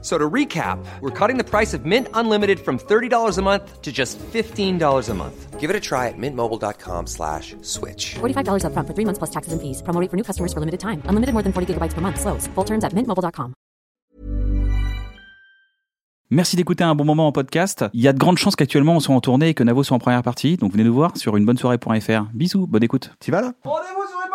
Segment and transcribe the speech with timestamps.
[0.00, 3.90] So to recap, we're cutting the price of Mint Unlimited from $30 a month to
[3.90, 5.58] just $15 a month.
[5.58, 8.14] Give it a try at mintmobile.com slash switch.
[8.20, 9.82] $45 upfront for three months plus taxes and fees.
[9.82, 11.02] Promo rate for new customers for limited time.
[11.08, 12.20] Unlimited more than 40 gigabytes per month.
[12.20, 12.46] Slows.
[12.54, 13.54] Full terms at mintmobile.com.
[16.30, 17.86] Merci d'écouter un bon moment en podcast.
[17.94, 19.96] Il y a de grandes chances qu'actuellement on soit en tournée et que Navo soit
[19.96, 20.58] en première partie.
[20.58, 22.26] Donc venez nous voir sur unebonnesoirée.fr.
[22.34, 23.10] Bisous, bonne écoute.
[23.18, 23.54] Tu vas là?
[23.64, 24.27] Rendez-vous sur une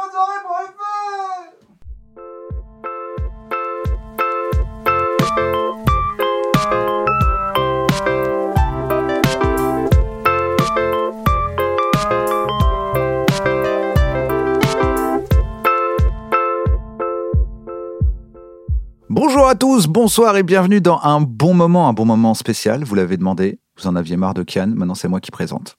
[19.15, 22.83] Bonjour à tous, bonsoir et bienvenue dans un bon moment, un bon moment spécial.
[22.83, 25.77] Vous l'avez demandé, vous en aviez marre de Kian, maintenant c'est moi qui présente.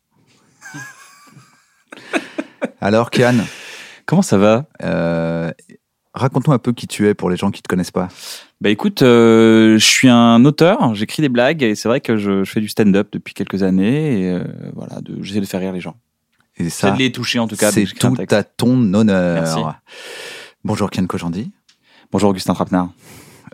[2.80, 3.34] Alors Kian,
[4.06, 4.66] Comment ça va?
[4.84, 5.50] Euh,
[6.14, 8.06] raconte-nous un peu qui tu es pour les gens qui te connaissent pas.
[8.60, 12.44] Bah écoute, euh, je suis un auteur, j'écris des blagues et c'est vrai que je,
[12.44, 14.44] je fais du stand-up depuis quelques années et euh,
[14.76, 15.96] voilà, de- j'essaie de faire rire les gens.
[16.56, 17.72] Et Ça de les toucher en tout cas.
[17.72, 19.42] c'est tout à ton honneur.
[19.42, 19.58] Merci.
[20.62, 21.50] Bonjour Kian Kojandi.
[22.12, 22.90] Bonjour Augustin Trapenard.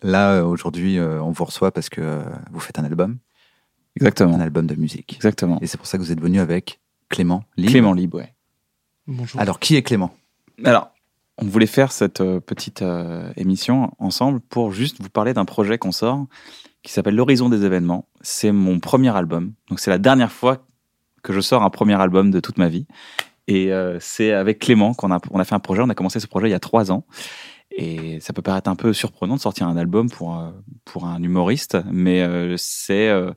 [0.02, 3.18] Là euh, aujourd'hui, euh, on vous reçoit parce que euh, vous faites un album,
[3.96, 4.34] Exactement.
[4.34, 5.14] un album de musique.
[5.14, 5.58] Exactement.
[5.60, 7.70] Et c'est pour ça que vous êtes venu avec Clément Libre.
[7.70, 8.34] Clément Libre, ouais.
[9.06, 9.40] Bonjour.
[9.40, 10.14] Alors qui est Clément?
[10.64, 10.90] Alors,
[11.38, 15.78] on voulait faire cette euh, petite euh, émission ensemble pour juste vous parler d'un projet
[15.78, 16.26] qu'on sort
[16.82, 18.06] qui s'appelle L'horizon des événements.
[18.22, 19.52] C'est mon premier album.
[19.68, 20.64] Donc c'est la dernière fois
[21.22, 22.86] que je sors un premier album de toute ma vie.
[23.48, 25.82] Et euh, c'est avec Clément qu'on a, on a fait un projet.
[25.82, 27.04] On a commencé ce projet il y a trois ans.
[27.80, 30.38] Et ça peut paraître un peu surprenant de sortir un album pour,
[30.84, 33.32] pour un humoriste, mais euh, c'est euh,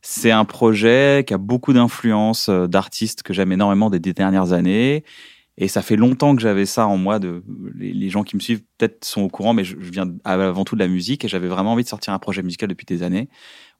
[0.00, 5.04] c'est un projet qui a beaucoup d'influences euh, d'artistes que j'aime énormément des, dernières années.
[5.58, 7.18] Et ça fait longtemps que j'avais ça en moi.
[7.18, 7.42] De,
[7.74, 10.64] les, les gens qui me suivent peut-être sont au courant, mais je, je viens avant
[10.64, 13.02] tout de la musique et j'avais vraiment envie de sortir un projet musical depuis des
[13.02, 13.28] années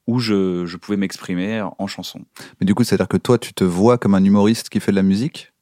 [0.09, 2.23] où je, je pouvais m'exprimer en chanson.
[2.61, 4.97] Mais du coup, c'est-à-dire que toi, tu te vois comme un humoriste qui fait de
[4.97, 5.53] la musique?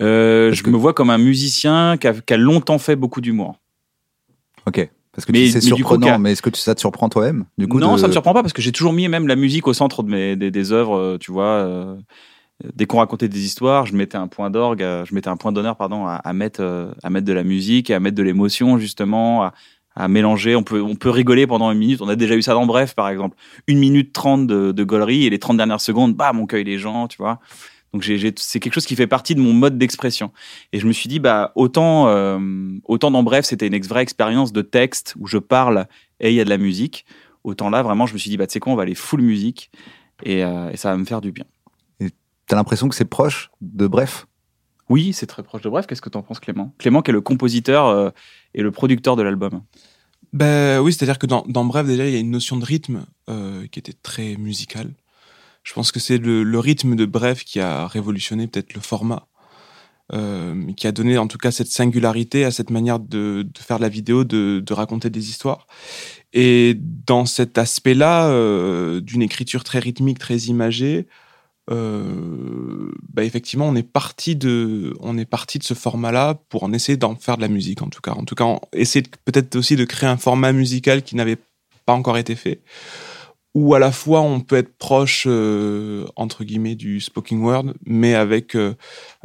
[0.00, 3.20] Euh, je que- me vois comme un musicien qui a, qui a longtemps fait beaucoup
[3.20, 3.60] d'humour.
[4.66, 4.88] Ok.
[5.12, 7.68] Parce que Mais- c'est coup, surprenant, mais est-ce que tu- ça te surprend toi-même du
[7.68, 9.66] coup, non, de- ça me surprend pas parce que j'ai toujours mis même la musique
[9.68, 11.44] au centre de mes, des, des œuvres, euh, tu vois.
[11.44, 11.96] euh,
[12.74, 15.76] dès qu'on racontait des histoires, je mettais un point d'orgue, je mettais un point d'honneur,
[15.76, 19.42] pardon, à, à mettre, à mettre de la musique, et à mettre de l'émotion justement,
[19.42, 19.52] à,
[19.96, 20.54] à mélanger.
[20.56, 22.00] On peut, on peut rigoler pendant une minute.
[22.00, 23.36] On a déjà eu ça dans Bref, par exemple.
[23.66, 26.78] Une minute trente de, de gaulerie et les 30 dernières secondes, bam, on cueille les
[26.78, 27.40] gens, tu vois.
[27.92, 30.32] Donc c'est quelque chose qui fait partie de mon mode d'expression.
[30.72, 32.38] Et je me suis dit, bah autant, euh,
[32.84, 35.86] autant dans Bref, c'était une ex- vraie expérience de texte où je parle
[36.18, 37.04] et il y a de la musique.
[37.44, 39.20] Autant là, vraiment, je me suis dit, bah tu sais quoi, on va aller full
[39.20, 39.70] musique
[40.22, 41.44] et, euh, et ça va me faire du bien.
[42.46, 44.26] T'as l'impression que c'est proche de Bref?
[44.88, 45.86] Oui, c'est très proche de Bref.
[45.86, 46.74] Qu'est-ce que t'en penses, Clément?
[46.78, 48.10] Clément, qui est le compositeur euh,
[48.54, 49.62] et le producteur de l'album.
[50.32, 53.06] Ben oui, c'est-à-dire que dans, dans Bref, déjà, il y a une notion de rythme
[53.28, 54.92] euh, qui était très musicale.
[55.62, 59.28] Je pense que c'est le, rythme de Bref qui a révolutionné peut-être le format,
[60.12, 63.88] euh, qui a donné en tout cas cette singularité à cette manière de, faire la
[63.88, 65.66] vidéo, de, raconter des histoires.
[66.32, 71.06] Et dans cet aspect-là, euh, d'une écriture très rythmique, très imagée,
[71.70, 76.72] euh, bah effectivement, on est parti de, on est parti de ce format-là pour en
[76.72, 78.12] essayer d'en faire de la musique, en tout cas.
[78.12, 81.38] En tout cas, essayer peut-être aussi de créer un format musical qui n'avait
[81.86, 82.62] pas encore été fait,
[83.54, 88.14] où à la fois on peut être proche euh, entre guillemets du spoken word, mais
[88.14, 88.74] avec euh,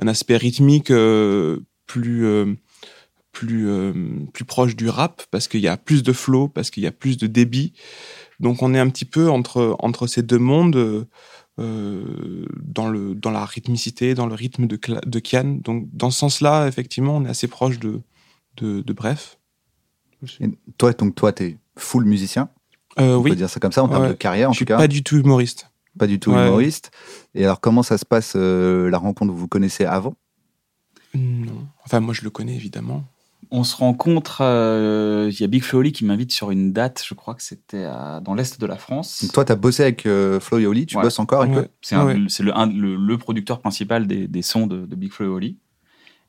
[0.02, 2.56] un aspect rythmique euh, plus euh,
[3.32, 3.94] plus euh,
[4.34, 6.92] plus proche du rap parce qu'il y a plus de flow, parce qu'il y a
[6.92, 7.74] plus de débit.
[8.40, 11.08] Donc on est un petit peu entre entre ces deux mondes.
[11.60, 15.60] euh, dans, le, dans la rythmicité, dans le rythme de, de Kian.
[15.64, 18.02] Donc, dans ce sens-là, effectivement, on est assez proche de,
[18.58, 19.40] de, de Bref.
[20.78, 22.50] Toi, donc toi, t'es full musicien.
[23.00, 24.10] Euh, On oui, peut dire ça comme ça en termes Ouais.
[24.10, 24.78] de carrière, en je suis tout cas.
[24.78, 25.70] pas du tout humoriste.
[26.00, 26.46] Pas du tout Ouais.
[26.48, 26.92] humoriste.
[27.36, 29.32] Et alors, comment ça se passe euh, la rencontre?
[29.34, 30.16] Vous vous connaissez avant?
[31.16, 31.68] Non.
[31.86, 33.04] Enfin, moi, je le connais, évidemment.
[33.50, 37.02] On se rencontre, euh, il y a Big Flo Oli qui m'invite sur une date,
[37.08, 37.84] je crois que c'était
[38.24, 39.24] dans l'Est de la France.
[39.24, 41.04] Donc, toi, t'as bossé avec euh, Flo et Oli, tu Ouais.
[41.04, 41.62] bosses encore avec Ouais.
[41.62, 41.68] eux?
[41.82, 42.16] C'est Ouais.
[42.16, 45.40] le, un- le, le producteur principal des, des sons de, de Big Flo.
[45.40, 45.56] Les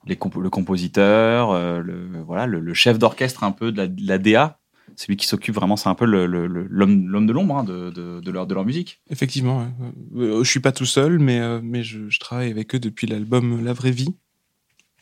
[0.06, 4.18] le compositeur, euh, le, voilà, le, le chef d'orchestre un peu de la, de la
[4.18, 4.57] DA.
[5.00, 7.62] C'est lui qui s'occupe vraiment, c'est un peu le- le- le- l'homme de l'ombre hein,
[7.62, 9.00] de, de, de leur, de leur musique.
[9.10, 9.68] Effectivement, ouais.
[10.16, 13.06] Euh, je suis pas tout seul, mais, euh, mais je, je travaille avec eux depuis
[13.06, 14.16] l'album La Vraie Vie.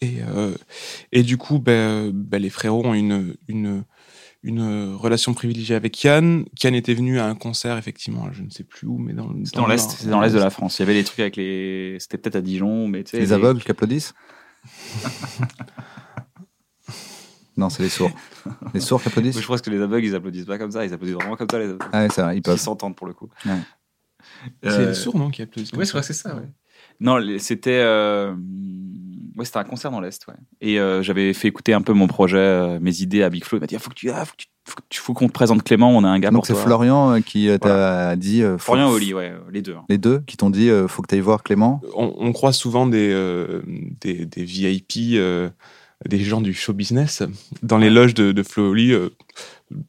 [0.03, 0.55] Et, euh,
[1.13, 3.85] et du coup, ben, ben, les frérots ont une, une,
[4.43, 6.45] une relation privilégiée avec Yann.
[6.63, 9.33] Yann était venu à un concert, effectivement, je ne sais plus où, mais dans,
[9.67, 10.79] l'Est, c'est dans l'Est de la France.
[10.79, 11.97] Il y avait des trucs avec les.
[12.01, 13.19] C'était peut-être à Dijon, mais tu sais.
[13.19, 14.13] Les aveugles qui applaudissent
[17.57, 18.11] Non, c'est les sourds.
[18.75, 20.85] Les sourds qui applaudissent Oui, je pense que les aveugles, ils applaudissent pas comme ça.
[20.85, 21.87] Ils applaudissent vraiment comme ça, les aveugles.
[21.93, 22.59] Ah ouais, c'est vrai, ils Ils peuvent.
[22.59, 23.29] s'entendent pour le coup.
[23.47, 23.53] Ouais.
[24.63, 26.43] C'est Euh, les sourds, non, qui applaudissent que c'est ça, ouais.
[27.01, 28.35] Non, c'était euh,
[29.37, 30.35] ouais, c'était un concert dans l'Est, ouais.
[30.61, 33.59] Et euh, j'avais fait écouter un peu mon projet, euh, mes idées à Big Flo.
[33.59, 35.63] Il m'a dit, ah, faut que tu, ah, faut que tu, faut qu'on te présente
[35.63, 35.91] Clément.
[35.91, 36.55] On a un gars Donc c'est.
[36.55, 38.43] Florian qui t'a dit.
[38.43, 39.75] euh, Florian et Oli, ouais, les deux.
[39.75, 39.85] hein.
[39.89, 41.81] Les deux qui t'ont dit euh, faut que tu ailles voir Clément.
[41.95, 43.63] on, on croise souvent des, euh,
[44.01, 45.49] des, des VIP, euh,
[46.05, 47.23] des gens du show business
[47.63, 49.11] dans les loges de, de euh,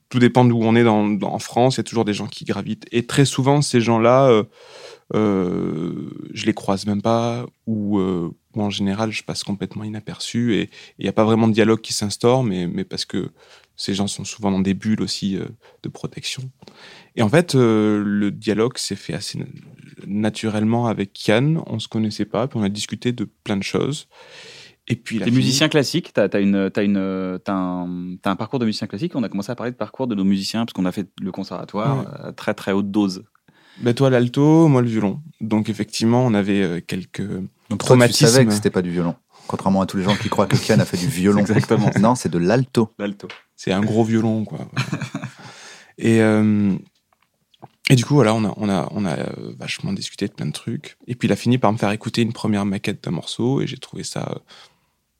[0.10, 1.76] tout dépend d'où on est dans, dans- en France.
[1.76, 2.86] Il y a toujours des gens qui gravitent.
[2.92, 4.44] Et très souvent, ces gens-là, euh,
[5.16, 10.56] euh, je les croise même pas, ou, euh, ou en général, je passe complètement inaperçu.
[10.56, 13.30] Et il n'y a pas vraiment de dialogue qui s'instaure, mais, mais parce que
[13.76, 15.46] ces gens sont souvent dans des bulles aussi euh,
[15.84, 16.50] de protection.
[17.16, 19.46] Et en fait, le dialogue s'est fait assez na-
[20.06, 21.62] naturellement avec Yann.
[21.68, 24.08] On se connaissait pas, puis on a discuté de plein de choses.
[24.90, 28.60] Et puis, T'es musicien classique, t'as as une, t'as une, t'as un, t'as un parcours
[28.60, 29.14] de musicien classique.
[29.16, 31.32] On a commencé à parler de parcours de nos musiciens parce qu'on a fait le
[31.32, 32.28] conservatoire Ouais.
[32.30, 33.24] à très très haute dose.
[33.82, 35.22] Ben, toi, l'alto, moi, le violon.
[35.42, 37.22] Donc, effectivement, on avait euh, quelques.
[37.70, 39.16] Donc toi, tu savais que c'était pas du violon.
[39.48, 41.44] Contrairement à tous les gens qui croient que Kian a fait du violon.
[41.46, 41.90] C'est exactement.
[42.00, 42.90] Non, c'est de l'alto.
[42.98, 43.28] L'alto.
[43.56, 44.60] C'est un gros violon, quoi.
[45.98, 46.74] et, euh,
[47.90, 50.48] et du coup, voilà, on a, on a, on a euh, vachement discuté de plein
[50.48, 50.98] de trucs.
[51.08, 53.68] Et puis, il a fini par me faire écouter une première maquette d'un morceau, et
[53.68, 54.40] j'ai trouvé ça euh,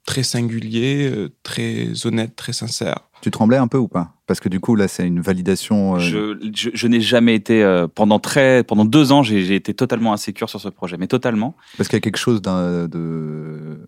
[0.08, 3.02] très singulier, euh, très honnête, très sincère.
[3.22, 4.14] Tu tremblais un peu ou pas?
[4.26, 5.96] Parce que du coup, là, c'est une validation.
[5.96, 9.56] euh, Je, je, je n'ai jamais été euh, pendant très pendant deux ans j'ai j'ai
[9.56, 12.88] été totalement insécure sur ce projet mais totalement Parce qu'il y a quelque chose d'un-
[12.88, 13.80] de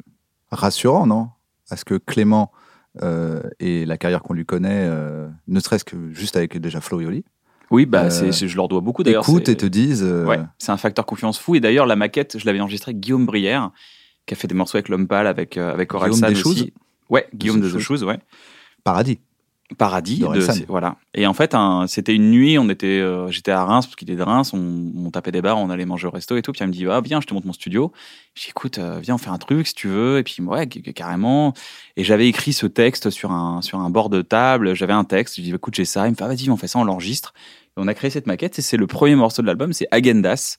[0.51, 1.29] rassurant, non?
[1.71, 2.51] À ce que Clément
[3.03, 6.99] euh, et la carrière qu'on lui connaît, euh, ne serait-ce que juste avec déjà Flo
[7.01, 7.23] et Oli,
[7.71, 10.03] oui bah Euh, c'est c'est- je leur dois beaucoup d'ailleurs écoutent c'est- et te disent.
[10.03, 12.99] euh, ouais c'est un facteur confiance fou et d'ailleurs la maquette je l'avais enregistrée avec
[12.99, 13.69] Guillaume Brière
[14.29, 16.73] qui a fait des morceaux avec l'homme pâle avec euh, avec Guillaume Orelsan aussi
[17.09, 18.19] ouais Guillaume de The Shoes ouais
[18.83, 19.19] Paradis.
[19.77, 20.95] Paradis, de, voilà.
[21.13, 24.09] Et en fait, un- c'était une nuit, on était, euh, j'étais à Reims parce qu'il
[24.09, 26.51] est de Reims, on, on tapait des bars, on allait manger au resto et tout.
[26.53, 27.91] Puis elle me dit, ah viens, je te montre mon studio.
[28.33, 30.17] Je dis, écoute, euh, viens, on fait un truc si tu veux.
[30.17, 31.53] Et puis ouais, carrément.
[31.97, 34.73] Et j'avais écrit ce texte sur un sur un bord de table.
[34.73, 35.35] J'avais un texte.
[35.37, 36.07] Je dis, écoute, j'ai ça.
[36.07, 37.35] Il me fait, ah, vas-y, on fait ça, on l'enregistre.
[37.77, 38.57] Et on a créé cette maquette.
[38.57, 40.57] Et c'est le premier morceau de l'album, c'est Agendas.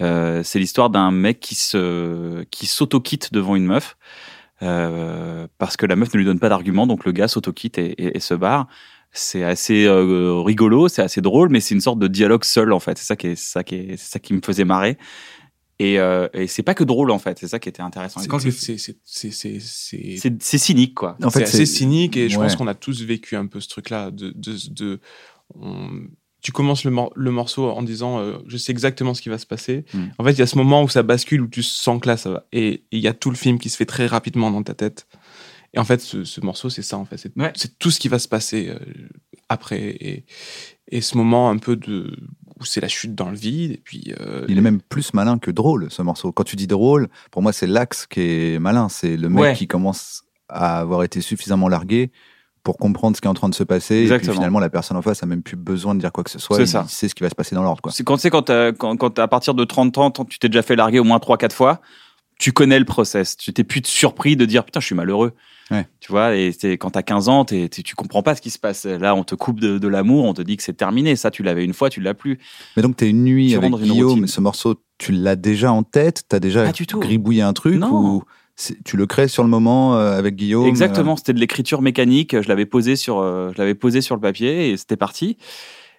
[0.00, 3.96] Euh, c'est l'histoire d'un mec qui se qui s'auto-quitte devant une meuf.
[4.62, 7.92] Euh, parce que la meuf ne lui donne pas d'argument, donc le gars s'auto-quitte et,
[7.92, 8.66] et- et se barre.
[9.12, 12.78] C'est assez euh, rigolo, c'est assez drôle, mais c'est une sorte de dialogue seul en
[12.80, 12.98] fait.
[12.98, 14.98] C'est ça qui est, ça qui est, c'est ça qui me faisait marrer.
[15.78, 18.20] Et, euh, et c'est pas que drôle en fait, c'est ça qui était intéressant.
[18.20, 21.16] C'est- c'est- c'est- c'est- c'est- c'est c'est cynique quoi.
[21.24, 22.44] En fait, c'est cynique et je ouais.
[22.44, 24.10] pense qu'on a tous vécu un peu ce truc-là.
[24.10, 25.00] De, de, de-
[25.58, 26.02] on-
[26.42, 29.38] tu commences le, mor- le morceau en disant euh, je sais exactement ce qui va
[29.38, 29.84] se passer.
[29.94, 30.04] Mm.
[30.18, 32.16] En fait, il y a ce moment où ça bascule, où tu sens que là
[32.16, 32.46] ça va.
[32.52, 35.06] Et il y a tout le film qui se fait très rapidement dans ta tête.
[35.72, 37.16] Et en fait, ce, ce morceau, c'est ça en fait.
[37.16, 37.52] C'est Ouais.
[37.78, 38.78] tout ce qui va se passer euh,
[39.48, 39.80] après.
[39.80, 40.24] Et,
[40.90, 42.16] et ce moment un peu de
[42.58, 43.72] où c'est la chute dans le vide.
[43.72, 44.12] Et puis.
[44.20, 46.32] euh, Il est même plus malin que drôle, ce morceau.
[46.32, 48.88] Quand tu dis drôle, pour moi, c'est l'axe qui est malin.
[48.88, 49.54] C'est le mec Ouais.
[49.54, 52.10] qui commence à avoir été suffisamment largué
[52.62, 53.94] pour comprendre ce qui est en train de se passer.
[53.96, 54.32] Et Exactement.
[54.32, 56.38] puis finalement, la personne en face a même plus besoin de dire quoi que ce
[56.38, 56.56] soit.
[56.56, 56.84] C'est il ça.
[56.88, 57.80] sait ce qui va se passer dans l'ordre.
[57.90, 58.44] C'est quand tu sais quand,
[58.76, 61.80] quand à partir de 30 ans, tu t'es déjà fait larguer au moins 3-4 fois,
[62.38, 63.36] tu connais le process.
[63.36, 65.32] Tu t'es plus surpris de dire putain, je suis malheureux.
[65.70, 65.86] Ouais.
[66.00, 68.58] Tu vois, et quand t'as 15 ans, t'es, t'es- tu comprends pas ce qui se
[68.58, 68.86] passe.
[68.86, 71.14] Là, on te coupe de, de l'amour, on te dit que c'est terminé.
[71.14, 72.38] Ça, tu l'avais une fois, tu l'as plus.
[72.76, 75.84] Mais donc, t'es une nuit Tu avec une Guillaume, ce morceau, tu l'as déjà en
[75.84, 76.24] tête?
[76.28, 77.92] T'as déjà gribouillé un truc Non.
[77.92, 78.24] ou
[78.84, 82.40] tu le crées sur le moment euh, avec Guillaume Exactement, c'était de l'écriture mécanique.
[82.40, 85.36] Je l'avais posé sur, euh, je l'avais posé sur le papier et c'était parti.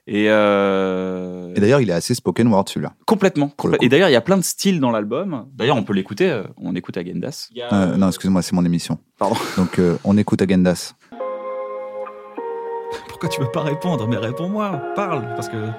[0.08, 2.94] Et, euh, euh, Et d'ailleurs, il est assez spoken word celui-là.
[3.06, 3.52] complètement.
[3.82, 5.46] Et d'ailleurs, il y a plein de styles dans l'album.
[5.54, 6.30] D'ailleurs, on peut l'écouter.
[6.30, 7.50] euh, On écoute Agendas.
[7.70, 8.98] A, Euh, non, excuse-moi, c'est mon émission.
[9.20, 9.36] Pardon.
[9.58, 10.94] Donc, euh, on écoute Agendas.
[13.10, 14.08] Pourquoi tu veux pas répondre?
[14.08, 15.70] Mais réponds-moi, parle, parce que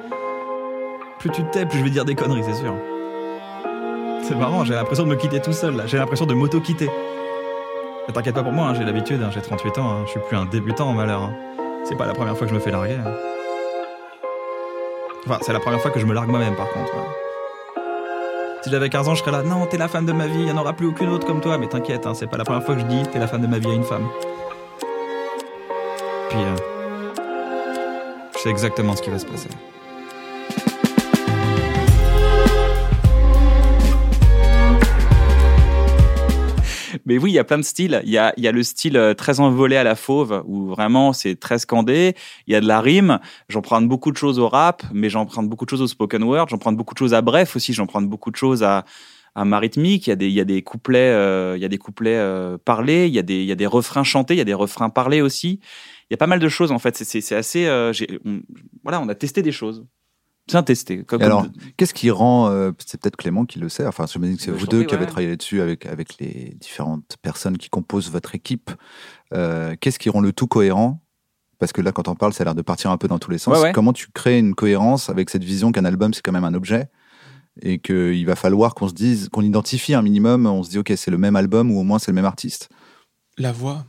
[1.19, 2.75] plus tu te tais, plus je vais dire des conneries, c'est sûr.
[4.23, 6.89] C'est marrant, j'ai l'impression de me quitter tout seul là, j'ai l'impression de m'auto-quitter.
[8.13, 10.37] T'inquiète pas pour moi, hein, j'ai l'habitude, hein, j'ai 38 ans, hein, je suis plus
[10.37, 11.31] un débutant en malheur.
[11.85, 12.99] C'est pas la première fois que je me fais larguer.
[15.27, 16.93] Enfin, c'est la première fois que je me largue moi-même par contre.
[18.63, 20.49] Si j'avais 15 ans, je serais là, non, t'es la femme de ma vie, il
[20.49, 22.75] y en aura plus aucune autre comme toi, mais t'inquiète, c'est pas la première fois
[22.75, 24.07] que je dis t'es la femme de ma vie à une femme.
[26.31, 26.57] Puis, euh,
[28.35, 29.49] je sais exactement ce qui va se passer.
[37.07, 38.01] Mais oui, il y a plein de styles.
[38.05, 40.67] Il y a, il y a le style euh, très envolé à la fauve, où
[40.67, 42.15] vraiment c'est très scandé.
[42.47, 43.19] Il y a de la rime.
[43.49, 46.47] J'emprunte beaucoup de choses au rap, mais j'emprunte beaucoup de choses au spoken word.
[46.49, 47.73] J'emprunte beaucoup de choses à bref aussi.
[47.73, 48.85] J'emprunte beaucoup de choses à,
[49.35, 50.07] à ma rythmique.
[50.07, 52.17] Il y a des, il y a des couplets, euh, il y a des couplets
[52.17, 53.07] euh, parlés.
[53.09, 54.35] Il y a des, il y a des refrains chantés.
[54.35, 55.61] Il y a des refrains parlés aussi.
[56.11, 56.97] Il y a pas mal de choses en fait.
[56.97, 57.67] C'est- assez.
[57.67, 57.93] euh,
[58.25, 58.41] on-
[58.83, 59.87] voilà, on a testé des choses.
[60.53, 61.03] Bien testé.
[61.05, 64.19] Comme, alors, comme- qu'est-ce qui rend, euh, c'est peut-être Clément qui le sait, enfin, je
[64.19, 67.57] me dis que c'est vous deux qui avez travaillé là-dessus avec, avec les différentes personnes
[67.59, 68.71] qui composent votre équipe.
[69.33, 71.03] Euh, qu'est-ce qui rend le tout cohérent?
[71.59, 73.31] Parce que là, quand on parle, ça a l'air de partir un peu dans tous
[73.31, 73.57] les sens.
[73.57, 73.73] Ouais, ouais.
[73.73, 76.89] Comment tu crées une cohérence avec cette vision qu'un album, c'est quand même un objet
[77.61, 80.93] et qu'il va falloir qu'on se dise, qu'on identifie un minimum, on se dit, OK,
[80.97, 82.69] c'est le même album ou au moins c'est le même artiste?
[83.39, 83.87] La voix,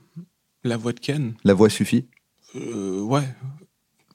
[0.64, 1.34] la voix de Ken.
[1.44, 2.08] La voix suffit?
[2.56, 3.24] Euh, ouais.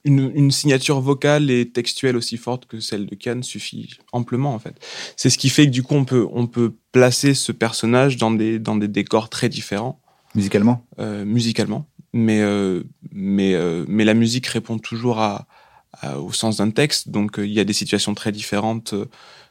[0.05, 4.59] Une, une signature vocale et textuelle aussi forte que celle de Ken suffit amplement en
[4.59, 4.75] fait.
[5.17, 8.31] C'est ce qui fait que du coup on peut on peut placer ce personnage dans
[8.31, 9.99] des dans des décors très différents.
[10.35, 10.85] Musicalement?
[10.99, 15.47] Euh, musicalement, mais euh, mais euh, mais la musique répond toujours à,
[15.93, 19.05] à- au sens d'un texte, donc euh, il y a des situations très différentes euh,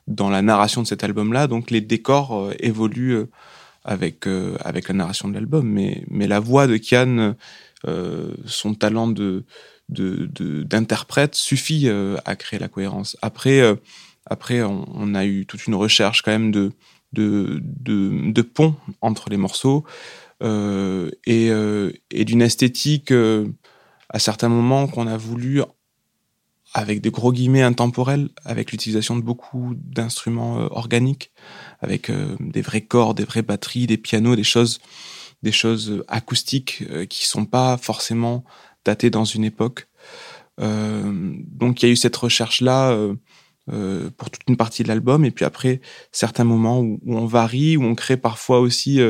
[0.06, 3.24] dans la narration de cet album-là, donc les décors euh, évoluent
[3.84, 7.34] avec euh, avec la narration de l'album, mais mais la voix de Kian,
[7.86, 9.44] euh, son talent de
[9.88, 10.62] de- de-
[11.34, 13.16] suffit euh, à créer la cohérence.
[13.22, 13.76] Après euh,
[14.26, 16.72] après on, a eu toute une recherche quand même de
[17.12, 19.84] de de, de pont entre les morceaux
[20.42, 23.48] euh, et, euh, et d'une esthétique euh,
[24.08, 25.62] à certains moments qu'on a voulu
[26.74, 31.32] avec des gros guillemets intemporels, avec l'utilisation de beaucoup d'instruments euh, organiques,
[31.80, 34.78] avec des vrais corps, des vraies batteries, des pianos, des choses,
[35.42, 38.44] des choses acoustiques qui sont pas forcément
[38.84, 39.88] datées dans une époque.
[40.60, 43.14] Euh, donc il y a eu cette recherche là euh,
[43.72, 45.80] euh, pour toute une partie de l'album, et puis après
[46.10, 49.00] certains moments où, on varie, où on crée parfois aussi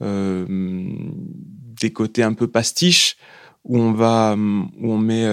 [0.00, 3.16] des côtés un peu pastiches
[3.64, 5.26] où on va où on met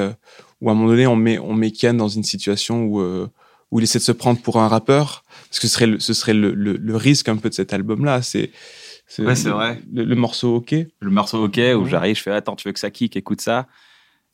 [0.62, 3.80] où à un moment donné on met on met Kian dans une situation où où
[3.80, 5.26] il essaie de se prendre pour un rappeur.
[5.50, 7.74] Parce que ce serait le, ce serait le, le, le risque un peu de cet
[7.74, 8.22] album là
[9.16, 9.82] c'est Ouais, c'est vrai.
[9.94, 12.80] le, le morceau ok le morceau OK où j'arrive, je fais attends, tu veux que
[12.80, 13.68] ça kick, écoute ça.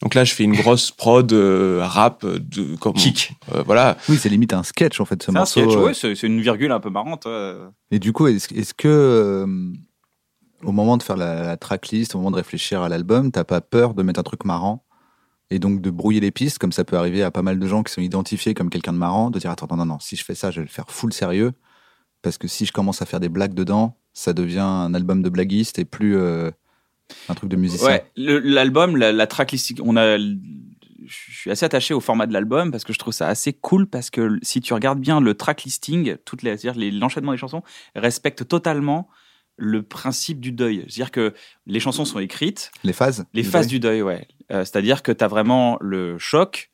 [0.01, 3.33] donc là je fais une grosse prod euh, rap de comme Kick.
[3.53, 5.61] euh, voilà Oui, c'est limite un sketch en fait, ce C'est un morceau.
[5.61, 5.83] sketch, euh.
[5.85, 7.27] ouais, c'est c'est une virgule un peu marrante.
[7.91, 9.45] Et du coup, est-ce est-ce que euh,
[10.63, 13.61] au moment de faire la, la tracklist, au moment de réfléchir à l'album, t'as pas
[13.61, 14.83] peur de mettre un truc marrant
[15.51, 17.81] et donc de brouiller les pistes, comme ça peut arriver à pas mal de gens
[17.81, 20.23] qui sont identifiés comme quelqu'un de marrant, de dire attends non non non, si je
[20.23, 21.53] fais ça, je vais le faire full sérieux,
[22.21, 25.29] parce que si je commence à faire des blagues dedans, ça devient un album de
[25.29, 26.51] blaguiste et plus euh,
[27.29, 27.87] un truc de musicien.
[27.87, 30.35] Ouais, l'album, la, la tracklist, on a, je
[31.07, 34.09] suis assez attaché au format de l'album parce que je trouve ça assez cool parce
[34.09, 36.57] que si tu regardes bien le tracklisting, toutes les,
[36.91, 37.63] l'enchaînement des chansons
[37.95, 39.07] respecte totalement
[39.57, 40.85] le principe du deuil.
[40.87, 41.33] C'est-à-dire que
[41.65, 43.25] les chansons sont écrites, Les phases.
[43.33, 43.69] les du phases deuil.
[43.71, 44.27] du deuil, ouais.
[44.51, 46.69] Euh, c'est-à-dire que tu as vraiment le choc.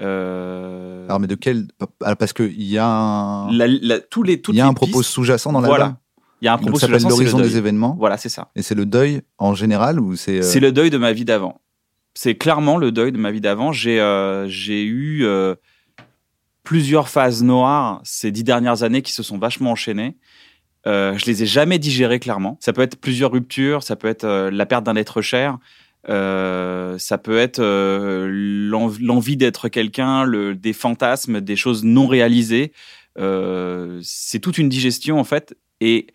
[0.00, 1.68] euh, Alors mais de quel
[2.00, 4.70] Parce que il y a un, la- la- tous les, toutes il y a les
[4.70, 6.00] un propos sous-jacent dans Voilà.
[6.40, 7.96] Il y a un Donc propos ça s'appelle l'horizon des événements.
[7.98, 8.50] Voilà, c'est ça.
[8.54, 11.24] Et c'est le deuil en général ou c'est euh, C'est le deuil de ma vie
[11.24, 11.60] d'avant.
[12.14, 13.72] C'est clairement le deuil de ma vie d'avant.
[13.72, 15.54] J'ai euh, j'ai eu euh,
[16.64, 20.16] plusieurs phases noires ces dix dernières années qui se sont vachement enchaînées.
[20.86, 22.56] Euh, je les ai jamais digérées clairement.
[22.60, 25.58] Ça peut être plusieurs ruptures, ça peut être euh, la perte d'un être cher,
[26.08, 32.72] euh, ça peut être l'en- l'envie d'être quelqu'un, le- des fantasmes, des choses non réalisées.
[33.18, 36.08] Euh, c'est toute une digestion en fait, et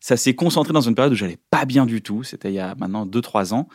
[0.00, 2.22] ça s'est concentré dans une période où j'allais pas bien du tout.
[2.22, 3.68] C'était il y a maintenant 2-3 ans.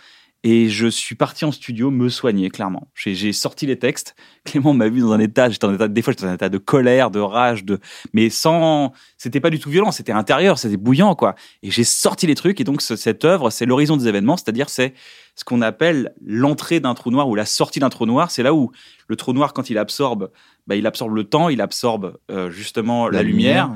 [0.45, 2.89] Et je suis parti en studio me soigner, clairement.
[2.95, 4.13] J'ai sorti les textes.
[4.43, 6.49] Clément m'a vu dans un état, j'étais en état, des fois j'étais dans un état
[6.49, 7.79] de colère, de rage, de,
[8.11, 11.35] mais sans, c'était pas du tout violent, c'était intérieur, c'était bouillant, quoi.
[11.61, 12.59] Et j'ai sorti les trucs.
[12.59, 14.93] Et donc, ce- cette œuvre, c'est l'horizon des événements, c'est-à-dire, c'est
[15.35, 18.29] ce qu'on appelle l'entrée d'un trou noir ou la sortie d'un trou noir.
[18.29, 18.69] C'est là où
[19.07, 20.29] le trou noir, quand il absorbe,
[20.67, 23.71] bah, il absorbe le temps, il absorbe euh, justement la, lumière.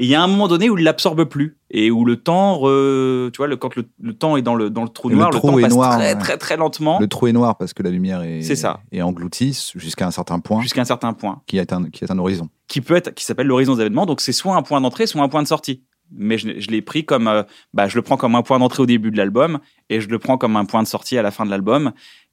[0.00, 2.56] Et il y a un moment donné où il l'absorbe plus et où le temps,
[2.60, 5.14] re- tu vois, le, quand le, le temps est dans le, dans le trou Et
[5.14, 7.58] noir, le, trou temps est passe noir, très, très, très lentement Le trou est noir
[7.58, 8.80] parce que la lumière est, C'est ça.
[8.92, 12.10] est engloutie jusqu'à un certain point jusqu'à un certain point, qui est un, qui est
[12.12, 12.48] un horizon.
[12.68, 14.06] qui peut être, qui s'appelle l'horizon des événements.
[14.06, 15.82] Donc c'est soit un point d'entrée, soit un point de sortie.
[16.12, 17.42] Mais je, je l'ai pris comme, euh,
[17.74, 19.58] bah, je le prends comme un point d'entrée au début de l'album
[19.90, 21.90] et je le prends comme un point de sortie à la fin de l'album.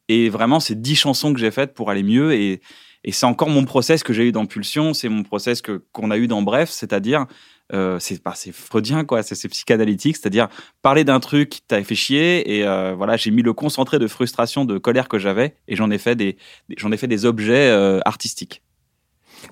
[0.07, 2.61] Et vraiment, c'est dix chansons que j'ai faites pour aller mieux et,
[3.03, 6.09] et c'est encore mon process que j'ai eu dans Pulsion, c'est mon process que qu'on
[6.11, 7.25] a eu dans Bref, c'est-à-dire
[7.73, 10.49] euh, c'est bah, c'est freudien quoi, c'est psychanalytique, c'est-à-dire
[10.81, 14.07] parler d'un truc qui t'a fait chier et euh, voilà, j'ai mis le concentré de
[14.07, 16.37] frustration, de colère que j'avais et j'en ai fait des,
[16.77, 18.61] j'en ai fait des objets euh, artistiques.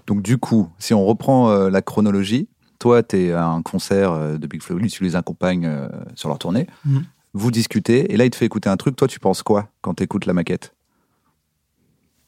[0.08, 2.48] Donc du coup, si on reprend euh, la chronologie,
[2.80, 5.66] toi, tu es à un concert euh, de Big Flo et Oli, tu les accompagnes
[5.66, 6.68] euh, sur leur tournée.
[6.86, 7.04] Mhm.
[7.34, 8.96] Vous discutez, et là, il te fait écouter un truc.
[8.96, 10.76] Toi, tu penses quoi quand tu écoutes la maquette?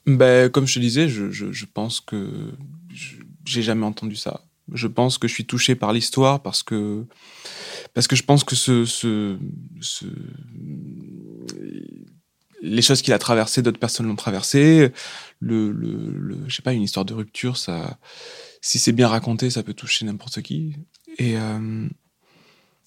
[0.08, 2.52] Ben, comme je te disais, je, je, je pense que
[2.94, 4.42] je- j'ai jamais entendu ça.
[4.74, 7.06] Je pense que je suis touché par l'histoire parce que
[7.94, 9.38] parce que je pense que ce, ce,
[9.80, 10.06] ce
[12.62, 14.92] les choses qu'il a traversées, d'autres personnes l'ont traversé.
[15.40, 17.98] Le, le, le- je sais pas, une histoire de rupture, ça,
[18.62, 20.76] si c'est bien raconté, ça peut toucher n'importe qui.
[21.18, 21.88] Et euh,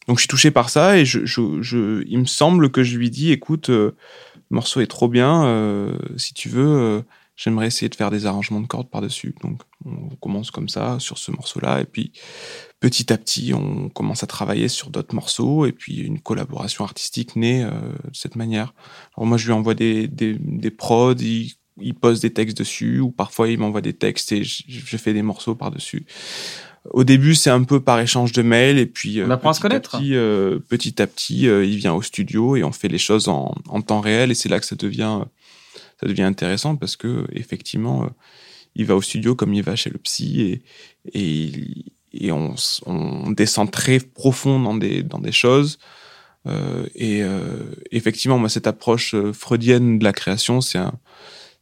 [0.08, 2.96] donc je suis touché par ça et je, je, je, il me semble que je
[2.96, 3.94] lui dis, écoute, euh,
[4.50, 7.02] le morceau est trop bien, euh, si tu veux, euh,
[7.38, 9.34] j'aimerais essayer de faire des arrangements de cordes par-dessus.
[9.42, 12.12] Donc on commence comme ça sur ce morceau-là et puis
[12.80, 17.36] petit à petit on commence à travailler sur d'autres morceaux et puis une collaboration artistique
[17.36, 18.74] naît euh, de cette manière.
[19.16, 22.98] Alors moi je lui envoie des, des, des prods, il, il pose des textes dessus
[22.98, 26.06] ou parfois il m'envoie des textes et je, je fais des morceaux par-dessus.
[26.90, 29.52] Au début, c'est un peu par échange de mails et puis euh, On apprend à
[29.52, 29.90] se petit connaître.
[29.98, 33.28] petit, euh, petit à petit, euh, il vient au studio et on fait les choses
[33.28, 35.20] en, en temps réel et c'est là que ça devient
[36.00, 38.08] ça devient intéressant parce que effectivement, euh,
[38.74, 40.62] il va au studio comme il va chez le psy et
[41.12, 41.52] et,
[42.12, 42.54] et on,
[43.32, 45.78] descend très profond dans des dans des choses.
[46.46, 47.40] Euh, et euh,
[47.90, 50.78] effectivement, moi, cette approche freudienne de la création, c'est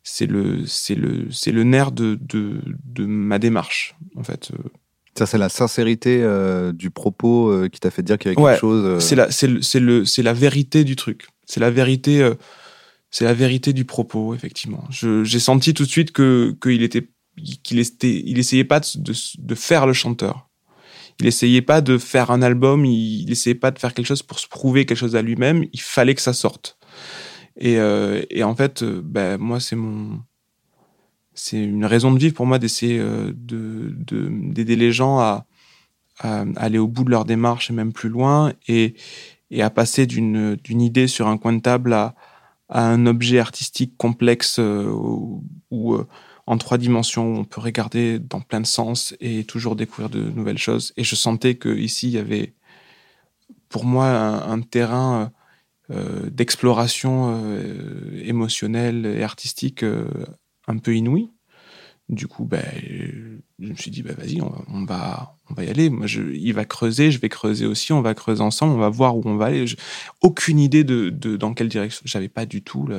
[0.03, 4.51] c'est le c'est le c'est le nerf de, de de ma démarche en fait.
[5.17, 8.53] Ça, c'est la sincérité euh, du propos qui t'a fait dire qu'il y avait Ouais,
[8.53, 9.03] quelque chose.
[9.03, 11.29] C'est la, c'est le, c'est le, c'est la vérité du truc.
[11.47, 12.31] C'est la vérité,
[13.17, 14.85] c'est la vérité du propos, effectivement.
[14.91, 17.09] J'ai senti tout de suite que, qu'il était,
[17.63, 20.51] qu'il était, il essayait pas de, de, faire le chanteur.
[21.19, 22.85] Il essayait pas de faire un album.
[22.85, 25.65] Il, essayait pas de faire quelque chose pour se prouver quelque chose à lui-même.
[25.73, 26.77] Il fallait que ça sorte.
[27.57, 30.21] Et, euh, et en fait, euh, ben, moi, c'est mon,
[31.33, 35.47] c'est une raison de vivre pour moi d'essayer euh, de, de, d'aider les gens à,
[36.19, 38.93] aller au bout de leur démarche et même plus loin et,
[39.51, 42.15] et à passer d'une idée sur un coin de table à,
[42.69, 44.91] à un objet artistique complexe euh,
[45.71, 46.07] où, euh,
[46.47, 50.59] en trois dimensions on peut regarder dans plein de sens et toujours découvrir de nouvelles
[50.59, 50.93] choses.
[50.97, 52.55] Et je sentais que ici il y avait
[53.69, 55.33] pour moi un, terrain
[55.91, 57.61] euh, d'exploration
[58.23, 59.85] émotionnelle et artistique
[60.69, 61.31] un peu inouï.
[62.09, 62.63] Du coup, ben,
[63.59, 65.89] je me suis dit, ben, vas-y, on, va- on va, on va y aller.
[65.91, 68.89] Moi, je, il va creuser, je vais creuser aussi, on va creuser ensemble, on va
[68.91, 69.67] voir où on va aller.
[69.67, 69.77] Je-
[70.21, 72.03] aucune idée de, de dans quelle direction.
[72.05, 72.87] J'avais pas du tout.
[72.91, 72.95] Je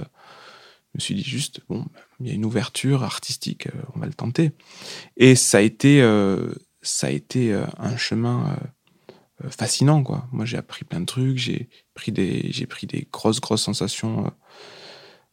[0.95, 1.85] me suis dit juste, bon,
[2.19, 4.51] il y a une ouverture artistique, euh, on va le tenter.
[5.15, 8.57] Et ça a été, euh, ça a été euh, un chemin
[9.43, 10.27] euh, fascinant, quoi.
[10.31, 14.25] Moi, j'ai appris plein de trucs, j'ai pris des, j'ai pris des grosses, grosses sensations.
[14.25, 14.29] euh,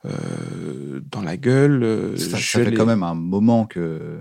[0.06, 1.82] euh, dans la gueule.
[1.82, 4.20] euh, ça, fait quand même un moment que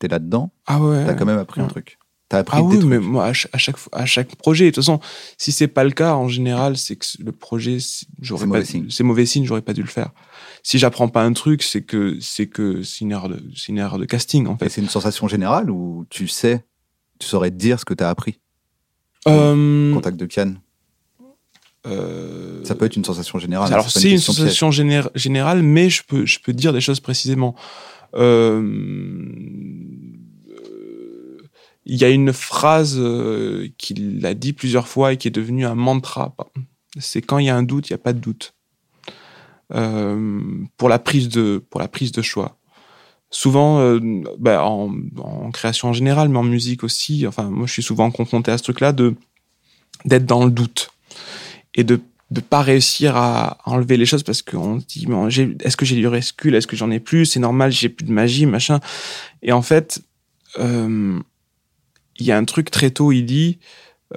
[0.00, 0.50] t'es là-dedans.
[0.66, 1.04] Ah ouais.
[1.06, 1.98] T'as quand même appris un truc.
[2.28, 2.88] T'as appris Ah des oui, trucs.
[2.90, 5.00] mais moi, à chaque, à chaque, à chaque projet, de toute façon,
[5.36, 8.54] si c'est pas le cas, en général, c'est que le projet, c'est- j'aurais C'est pas,
[8.54, 8.86] mauvais signe.
[8.88, 10.10] c'est mauvais signe, j'aurais pas dû le faire.
[10.62, 13.78] Si j'apprends pas un truc, c'est que, c'est que, c'est une erreur de, c'est une
[13.78, 14.68] erreur de casting, en fait.
[14.68, 16.64] c'est une sensation générale où tu sais,
[17.18, 18.38] tu saurais dire ce que t'as appris?
[19.28, 20.60] Euh, Contact de Cannes.
[21.86, 23.72] euh, Ça peut être une sensation générale.
[23.72, 27.54] Alors c'est une sensation génér- générale, mais je peux je peux dire des choses précisément.
[28.14, 28.62] Euh,
[30.50, 31.38] euh,
[31.86, 35.66] Il y a une phrase euh, qu'il a dit plusieurs fois et qui est devenue
[35.66, 36.34] un mantra.
[36.98, 38.54] C'est quand il y a un doute, il n'y a pas de doute.
[40.76, 42.56] Pour la prise de pour la prise de choix.
[43.30, 44.00] Souvent,
[44.40, 47.24] bah, en, en création en général, mais en musique aussi.
[47.24, 50.90] Enfin, moi, je suis souvent confronté à ce truc-là d'être dans le doute
[51.76, 55.56] et de de pas réussir à enlever les choses parce qu'on se dit bon, j'ai-
[55.60, 56.54] est-ce que j'ai du rescule?
[56.54, 57.26] Est-ce que j'en ai plus?
[57.26, 58.80] C'est normal j'ai plus de magie machin.
[59.42, 60.00] Et en fait
[60.58, 61.18] euh,
[62.16, 63.58] il y a un truc très tôt il dit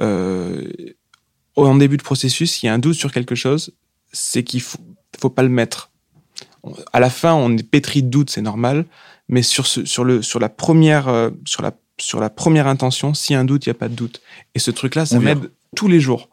[0.02, 0.68] euh,
[1.56, 3.74] en début de processus il y a un doute sur quelque chose
[4.12, 4.80] c'est qu'il faut
[5.20, 5.92] faut pas le mettre.
[6.92, 8.86] À la fin on est pétri de doute c'est normal
[9.28, 13.14] mais sur ce sur le sur la première euh, sur la sur la première intention
[13.14, 14.22] s'il y a un doute il y a pas de doute.
[14.56, 16.30] Et ce truc là ça m'aide tous les jours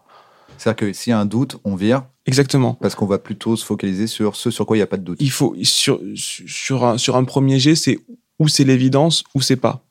[0.60, 3.64] C'est-à-dire que s'il y a un doute, on vire exactement parce qu'on va plutôt se
[3.64, 5.18] focaliser sur ce sur quoi il n'y a pas de doute.
[5.20, 7.98] il faut sur sur un, sur un premier jet c'est
[8.38, 9.82] où c'est l'évidence ou c'est pas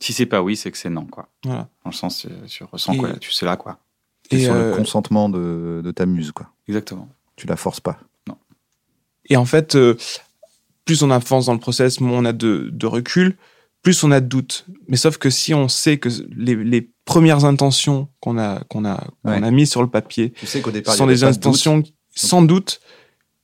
[0.00, 1.28] Si c'est pas oui, c'est que c'est non, quoi.
[1.44, 3.78] voilà Dans le sens, euh, tu ressens Et- quoi, tu sais là, quoi.
[4.30, 6.50] C'est et sur euh, le consentement de, de ta muse, quoi.
[6.68, 7.08] Exactement.
[7.36, 7.98] Tu la forces pas.
[9.30, 9.94] et en fait euh,
[10.84, 13.36] plus on avance dans le process moins on a de, de recul
[13.82, 17.44] plus on a de doutes mais sauf que si on sait que les, les premières
[17.44, 19.42] intentions qu'on a qu'on a qu'on Ouais.
[19.42, 21.36] a mis sur le papier Tu sais départ, sont des pas de doute.
[21.46, 21.82] intentions
[22.14, 22.80] sans doute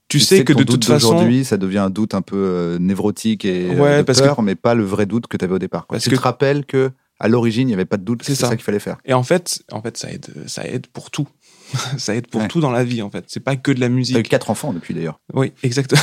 [0.08, 3.44] tu, sais, que, de toute façon d'aujourd'hui, ça devient un doute un peu euh, névrotique
[3.46, 5.58] et euh, Ouais, de parce peur, mais pas le vrai doute que tu avais au
[5.58, 5.86] départ.
[5.86, 5.96] quoi.
[5.96, 8.34] Parce Tu que- te rappelles que à l'origine, il n'y avait pas de doute c'est
[8.34, 8.48] ça.
[8.48, 8.98] ça, qu'il fallait faire.
[9.06, 11.26] Et en fait, en fait, ça aide, ça aide pour tout.
[11.98, 12.48] ça aide pour Ouais.
[12.48, 13.24] tout dans la vie, en fait.
[13.28, 14.28] C'est pas que de la T'as eu musique.
[14.28, 15.20] quatre enfants depuis d'ailleurs.
[15.32, 16.00] Oui, exactement.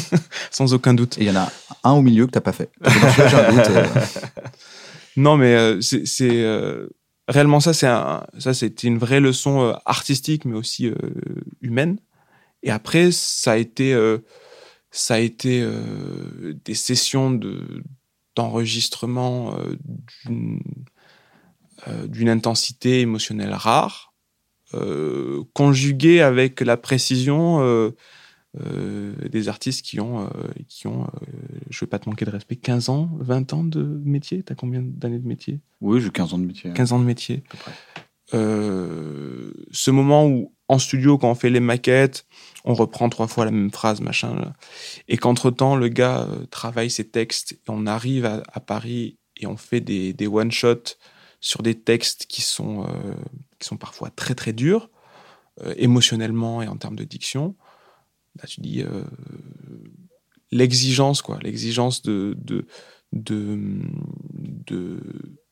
[0.50, 1.18] Sans aucun doute.
[1.18, 1.52] Et il y en a
[1.84, 2.70] un au milieu que t'as pas fait.
[2.82, 3.70] Donc, celui-là, j'ai un doute.
[3.70, 3.86] euh,
[5.16, 6.88] Non, mais euh, c'est euh,
[7.28, 10.94] réellement ça, c'est ça, c'était une vraie leçon euh, artistique, mais aussi euh,
[11.62, 11.98] humaine.
[12.64, 14.18] Et après, ça a été, euh,
[14.90, 15.64] ça a été
[16.64, 17.82] des sessions de
[18.36, 19.54] d'enregistrement
[22.08, 24.13] d'une intensité émotionnelle rare,
[25.52, 27.90] conjuguée avec la précision euh,
[28.60, 30.28] euh, des artistes qui ont, euh,
[30.68, 31.26] qui ont euh,
[31.70, 34.44] je veux pas te manquer de respect, 15 ans, 20 ans de métier?
[34.44, 35.58] T'as combien d'années de métier?
[35.80, 36.72] Oui, j'ai 15 ans de métier.
[36.72, 37.42] 15 ans de métier.
[37.48, 37.72] peu près.
[38.32, 42.26] Euh, ce moment où, en studio, quand on fait les maquettes,
[42.64, 44.52] on reprend trois fois la même phrase, machin, là.
[45.08, 49.46] et qu'entre-temps, le gars euh, travaille ses textes, et on arrive à, à Paris et
[49.46, 50.96] on fait des, des one-shots
[51.44, 53.14] sur des textes qui sont, euh,
[53.58, 54.88] qui sont parfois très très durs,
[55.60, 57.54] euh, émotionnellement et en termes de diction.
[58.36, 59.04] Là, tu dis euh,
[60.50, 62.66] l'exigence, quoi, l'exigence de, de,
[63.12, 63.58] de,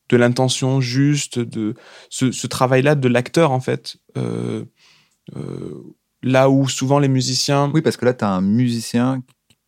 [0.09, 1.75] de, l'intention juste, de
[2.09, 3.97] ce, ce travail-là de l'acteur, en fait.
[6.23, 7.69] Là où souvent les musiciens.
[7.71, 9.21] Oui, parce que là, tu as un musicien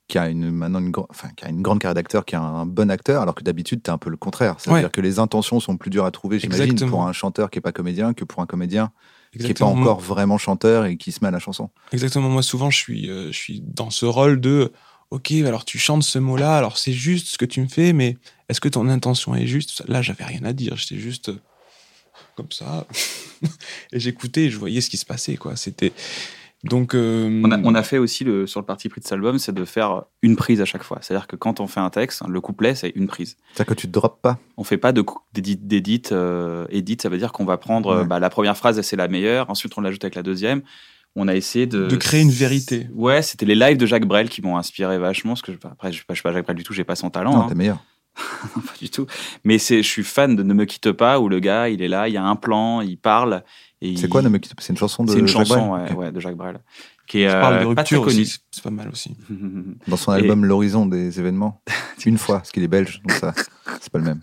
[0.08, 2.65] qui a une, maintenant une, enfin, qui a une grande carrière d'acteur, qui est un
[2.65, 4.56] bon acteur, alors que d'habitude, tu un peu le contraire.
[4.60, 4.91] C'est-à-dire Ouais.
[4.91, 7.72] que les intentions sont plus dures à trouver, j'imagine, pour un chanteur qui est pas
[7.72, 8.91] comédien que pour un comédien
[9.38, 11.70] qui est pas encore vraiment chanteur et qui se met à la chanson.
[11.91, 12.30] Exactement.
[12.30, 14.72] Moi, souvent, je suis, euh, je suis dans ce rôle de
[15.12, 18.18] Ok, alors tu chantes ce mot-là, alors c'est juste ce que tu me fais, mais
[18.50, 19.84] est-ce que ton intention est juste?
[19.88, 20.76] Là, j'avais rien à dire.
[20.78, 21.39] J'étais juste euh,
[22.36, 22.88] comme ça.
[23.91, 25.56] et j'écoutais je voyais ce qui se passait, quoi.
[25.56, 25.94] C'était.
[26.65, 26.93] Donc.
[26.95, 29.38] euh, On a, on a fait aussi le, sur le parti pris de cet album,
[29.39, 30.99] c'est de faire une prise à chaque fois.
[31.01, 33.38] C'est-à-dire que quand on fait un texte, le couplet, c'est une prise.
[33.54, 34.38] C'est-à-dire que tu te drops pas.
[34.58, 37.99] On fait pas de cou- d'édit, d'édit, euh, edit, ça veut dire qu'on va prendre
[38.01, 38.06] Ouais.
[38.06, 40.62] bah, la première phrase, c'est la meilleure, ensuite on l'ajoute avec la deuxième.
[41.15, 41.88] On a essayé de...
[41.88, 42.89] De créer une vérité.
[42.93, 45.93] Ouais, c'était les lives de Jacques Brel qui m'ont inspiré vachement, parce que je, après,
[45.93, 47.34] je je suis pas Jacques Brel du tout, j'ai pas son talent.
[47.34, 47.45] non, hein.
[47.47, 47.78] t'es meilleur.
[48.15, 49.06] pas du tout.
[49.43, 51.88] Mais c'est, je suis fan de Ne me quitte pas, où le gars, il est
[51.88, 53.43] là, il y a un plan, il parle.
[53.82, 54.22] C'est il- quoi,
[54.60, 56.60] C'est une chanson de une Jacques chanson Brel ouais, de Jacques Brel.
[57.08, 58.10] Qui est Je parle de euh, rupture.
[58.52, 59.16] C'est pas mal aussi.
[59.88, 61.62] Dans son Et- album L'horizon des événements.
[62.06, 63.34] une fois, parce qu'il est belge, donc ça,
[63.82, 64.22] c'est pas le même.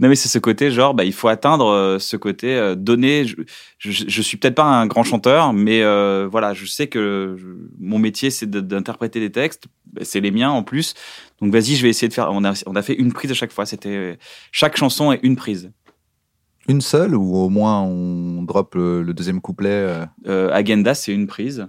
[0.00, 3.24] Non, mais c'est ce côté, genre, bah, il faut atteindre euh, ce côté, euh, donner.
[3.24, 3.36] Je,
[3.78, 7.46] je, je suis peut-être pas un grand chanteur, mais euh, voilà, je sais que je-
[7.78, 9.66] mon métier, c'est de- d'interpréter des textes.
[9.92, 10.94] Bah, C'est les miens en plus.
[11.40, 12.30] Donc, vas-y, je vais essayer de faire.
[12.32, 13.64] On a, on a fait une prise à chaque fois.
[13.64, 14.18] C'était
[14.50, 15.70] chaque chanson est une prise.
[16.68, 21.12] Une seule, ou au moins on drop le, le deuxième couplet euh, Euh, Agenda, c'est
[21.12, 21.66] une prise.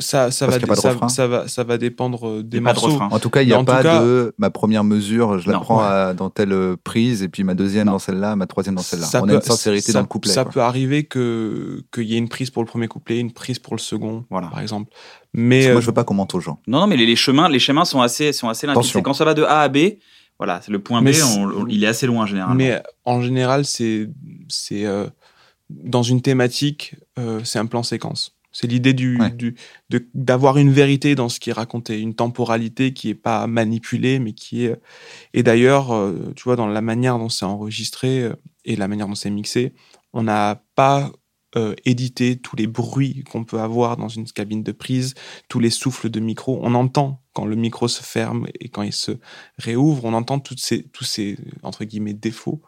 [0.00, 2.64] Ça, ça, va, a pas de ça, va, ça va dépendre euh, des a de
[2.64, 2.98] morceaux.
[3.00, 5.52] En tout cas, il n'y a en pas cas- de ma première mesure, je la
[5.54, 5.84] Non, prends ouais.
[5.86, 7.92] à- dans telle prise, et puis ma deuxième Non.
[7.92, 9.06] dans celle-là, ma troisième dans celle-là.
[9.06, 10.32] Ça On a peut- une sincérité ça- dans le couplet.
[10.32, 10.52] Ça quoi.
[10.52, 13.74] peut arriver que qu'il y ait une prise pour le premier couplet, une prise pour
[13.76, 14.48] le second, Voilà.
[14.48, 14.90] par exemple.
[14.90, 15.00] Parce
[15.32, 16.58] Mais que moi, euh, je veux pas qu'on mente aux gens.
[16.66, 19.00] Non, non, mais les, les chemins, les chemins sont assez, sont assez limpides.
[19.00, 19.78] Quand ça va de A à B.
[20.44, 21.14] Voilà, c'est le point Mais B.
[21.14, 22.54] c'est- on- on- il est assez loin généralement.
[22.54, 24.08] Mais en général, c'est
[24.48, 25.06] c'est euh,
[25.70, 28.36] dans une thématique, euh, c'est un plan séquence.
[28.52, 29.30] C'est l'idée du Ouais.
[29.30, 29.56] du-
[30.14, 34.32] d'avoir une vérité dans ce qui est raconté, une temporalité qui est pas manipulée, mais
[34.32, 34.76] qui est.
[35.32, 38.30] Et d'ailleurs, euh, tu vois, dans la manière dont c'est enregistré
[38.64, 39.72] et la manière dont c'est mixé,
[40.12, 41.10] on n'a pas
[41.56, 45.14] euh, édité tous les bruits qu'on peut avoir dans une cabine de prise,
[45.48, 46.58] tous les souffles de micro.
[46.62, 49.12] On entend quand le micro se ferme et quand il se
[49.58, 52.60] réouvre, on entend toutes ces, tous ces entre guillemets défauts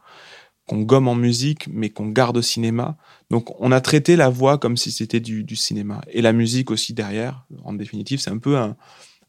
[0.67, 2.97] qu'on gomme en musique, mais qu'on garde au cinéma.
[3.31, 6.01] Donc, on a traité la voix comme si c'était du, du cinéma.
[6.11, 8.77] Et la musique aussi derrière, en définitive, c'est un peu un,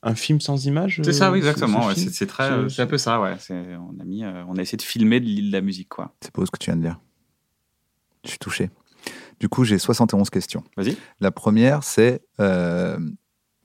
[0.01, 0.99] un film sans image.
[1.03, 1.83] C'est ça, euh, oui, exactement.
[1.83, 2.09] ce ouais, film.
[2.11, 3.35] c'est, très, Ce- euh, c'est un peu ça, ouais.
[3.51, 6.11] On a mis, euh, on a essayé de filmer de l'île de la musique, quoi.
[6.21, 6.99] C'est beau ce que tu viens de dire.
[8.23, 8.71] Je suis touché.
[9.39, 10.63] Du coup, j'ai 71 questions.
[10.77, 10.97] Vas-y.
[11.19, 12.97] La première, c'est euh,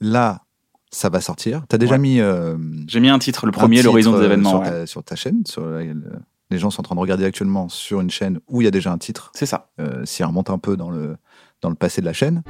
[0.01, 0.43] là,
[0.91, 1.63] ça va sortir.
[1.69, 1.99] Tu as déjà Ouais.
[1.99, 2.57] mis euh,
[2.87, 4.51] J'ai mis un titre, le premier, l'horizon des euh, événements.
[4.51, 4.71] sur, ouais.
[4.71, 5.43] ta, sur ta chaîne.
[5.47, 6.13] Sur la- le-
[6.51, 8.71] les gens sont en train de regarder actuellement sur une chaîne où il y a
[8.71, 9.33] déjà un titre.
[9.35, 9.71] C'est ça.
[9.81, 11.17] Euh, S'ils remontent un peu dans le,
[11.63, 12.43] dans le passé de la chaîne.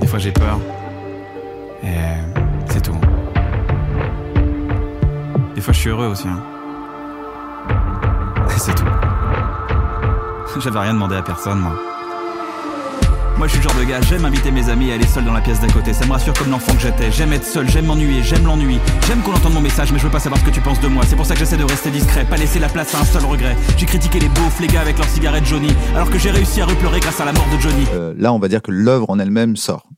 [0.00, 0.58] Des fois j'ai peur.
[1.84, 1.86] Et
[2.66, 2.96] c'est tout.
[5.54, 6.26] Des fois je suis heureux aussi.
[6.26, 6.42] hein.
[8.54, 8.84] Et c'est tout.
[10.60, 11.78] J'avais rien demandé à personne, moi.
[13.38, 15.32] Moi je suis le genre de gars, j'aime inviter mes amis à aller seul dans
[15.32, 15.92] la pièce d'à côté.
[15.92, 17.12] Ça me rassure comme l'enfant que j'étais.
[17.12, 18.80] J'aime être seul, j'aime m'ennuyer, j'aime l'ennui.
[19.06, 20.88] J'aime qu'on entende mon message, mais je veux pas savoir ce que tu penses de
[20.88, 21.04] moi.
[21.06, 23.24] C'est pour ça que j'essaie de rester discret, pas laisser la place à un seul
[23.24, 23.56] regret.
[23.76, 26.66] J'ai critiqué les beaufs, les gars avec leurs cigarettes Johnny, alors que j'ai réussi à
[26.66, 27.84] repleurer grâce à la mort de Johnny.
[27.94, 29.88] Euh, là, on va dire que l'œuvre en elle-même sort.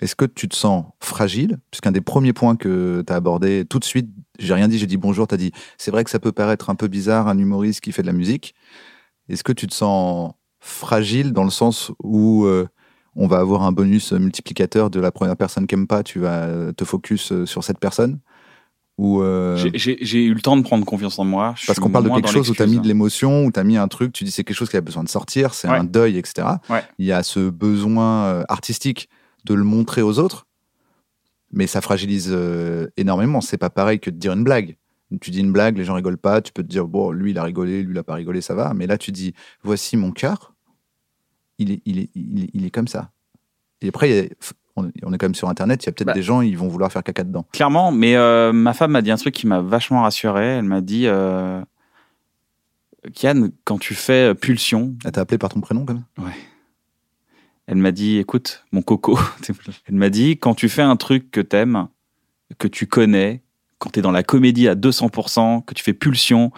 [0.00, 1.58] Est-ce que tu te sens fragile?
[1.70, 4.08] Puisqu'un des premiers points que tu as abordé tout de suite
[4.40, 6.76] j'ai rien dit, j'ai dit bonjour, t'as dit, c'est vrai que ça peut paraître un
[6.76, 8.54] peu bizarre, un humoriste qui fait de la musique.
[9.28, 10.32] Est-ce que tu te sens
[10.68, 12.66] fragile dans le sens où euh,
[13.16, 16.72] on va avoir un bonus multiplicateur de la première personne qui aime pas, tu vas
[16.76, 18.18] te focus euh, sur cette personne
[18.96, 21.54] ou euh, J'ai- eu le temps de prendre confiance en moi.
[21.56, 23.60] Je parce qu'on parle de quelque chose où tu as mis de l'émotion, où tu
[23.60, 25.68] as mis un truc, tu dis c'est quelque chose qui a besoin de sortir, c'est
[25.68, 25.76] Ouais.
[25.78, 26.46] un deuil, etc.
[26.68, 26.82] Ouais.
[26.98, 29.08] Il y a ce besoin euh, artistique
[29.44, 30.46] de le montrer aux autres,
[31.52, 32.36] mais ça fragilise
[32.96, 33.40] énormément.
[33.40, 34.76] C'est pas pareil que de dire une blague.
[35.22, 37.38] Tu dis une blague, les gens rigolent pas, tu peux te dire, bon, lui il
[37.38, 38.74] a rigolé, lui il a pas rigolé, ça va.
[38.74, 40.52] Mais là tu dis, voici mon cœur,
[41.58, 43.10] il est, il, est, il, est, il est comme ça.
[43.80, 44.30] Et après,
[44.76, 46.12] on est quand même sur Internet, il y a peut-être Bah.
[46.14, 47.46] des gens, ils vont vouloir faire caca dedans.
[47.52, 50.44] Clairement, mais euh, ma femme m'a dit un truc qui m'a vachement rassuré.
[50.44, 51.62] Elle m'a dit, euh,
[53.14, 56.24] Kian, quand tu fais euh, Pulsion, Elle t'a appelé par ton prénom comme ça?
[57.66, 59.18] Elle m'a dit, écoute, mon coco,
[59.88, 61.88] elle m'a dit, quand tu fais un truc que t'aimes,
[62.58, 63.42] que tu connais,
[63.78, 66.50] quand t'es dans la comédie à 200%, que tu fais Pulsion,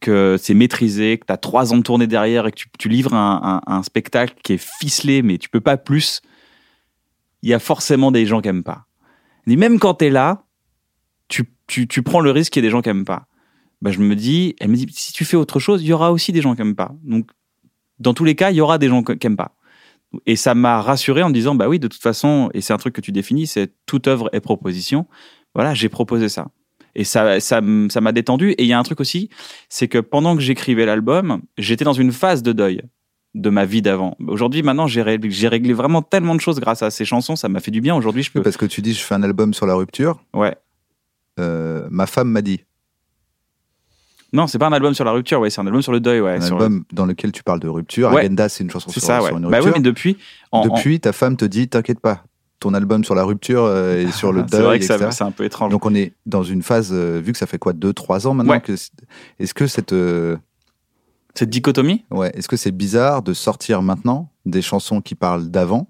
[0.00, 3.14] que c'est maîtrisé, que t'as trois ans de tournée derrière et que tu, tu livres
[3.14, 6.20] un, un- spectacle qui est ficelé, mais tu peux pas plus,
[7.42, 8.86] il y a forcément des gens qui aiment pas.
[9.46, 10.44] Dit, même quand t'es là,
[11.28, 13.26] tu, tu, tu prends le risque qu'il y ait des gens qui aiment pas.
[13.80, 16.12] Bah, je me dis, elle me dit, si tu fais autre chose, il y aura
[16.12, 16.92] aussi des gens qui aiment pas.
[17.02, 17.30] Donc,
[17.98, 19.54] dans tous les cas, il y aura des gens qui aiment pas.
[20.26, 22.78] Et ça m'a rassuré en me disant, bah oui, de toute façon, et c'est un
[22.78, 25.06] truc que tu définis, c'est toute œuvre est proposition.
[25.54, 26.48] Voilà, j'ai proposé ça.
[26.94, 28.50] Et ça, ça, ça m'a détendu.
[28.52, 29.30] Et il y a un truc aussi,
[29.68, 32.82] c'est que pendant que j'écrivais l'album, j'étais dans une phase de deuil
[33.34, 34.16] de ma vie d'avant.
[34.26, 37.36] Aujourd'hui, maintenant, j'ai réglé, j'ai réglé vraiment tellement de choses grâce à ces chansons.
[37.36, 37.94] Ça m'a fait du bien.
[37.94, 38.42] Aujourd'hui, je peux.
[38.42, 40.18] Parce que tu dis, je fais un album sur la rupture.
[40.34, 40.56] Ouais.
[41.38, 42.64] Euh, ma femme m'a dit,
[44.32, 45.40] Non, c'est pas un album sur la rupture.
[45.40, 46.20] Ouais, c'est un album sur le deuil.
[46.20, 46.32] Ouais.
[46.36, 48.10] un sur- album dans lequel tu parles de rupture.
[48.10, 48.20] Ouais.
[48.22, 49.32] Agenda, c'est une chanson C'est sur, ça, sur ouais.
[49.38, 49.66] une Bah rupture.
[49.66, 50.16] oui, mais depuis.
[50.50, 52.24] en- en- Depuis, ta femme te dit, t'inquiète pas,
[52.60, 55.24] ton album sur la rupture euh, et sur le c'est deuil, vrai que ça- c'est
[55.24, 55.70] un peu étrange.
[55.70, 58.54] Donc on est dans une phase, euh, vu que ça fait quoi, 2-3 ans maintenant
[58.54, 58.60] Ouais.
[58.60, 58.92] que c'est-
[59.38, 60.36] Est-ce que cette, euh,
[61.34, 62.04] Cette dichotomie?
[62.10, 65.88] ouais, est-ce que c'est bizarre de sortir maintenant des chansons qui parlent d'avant,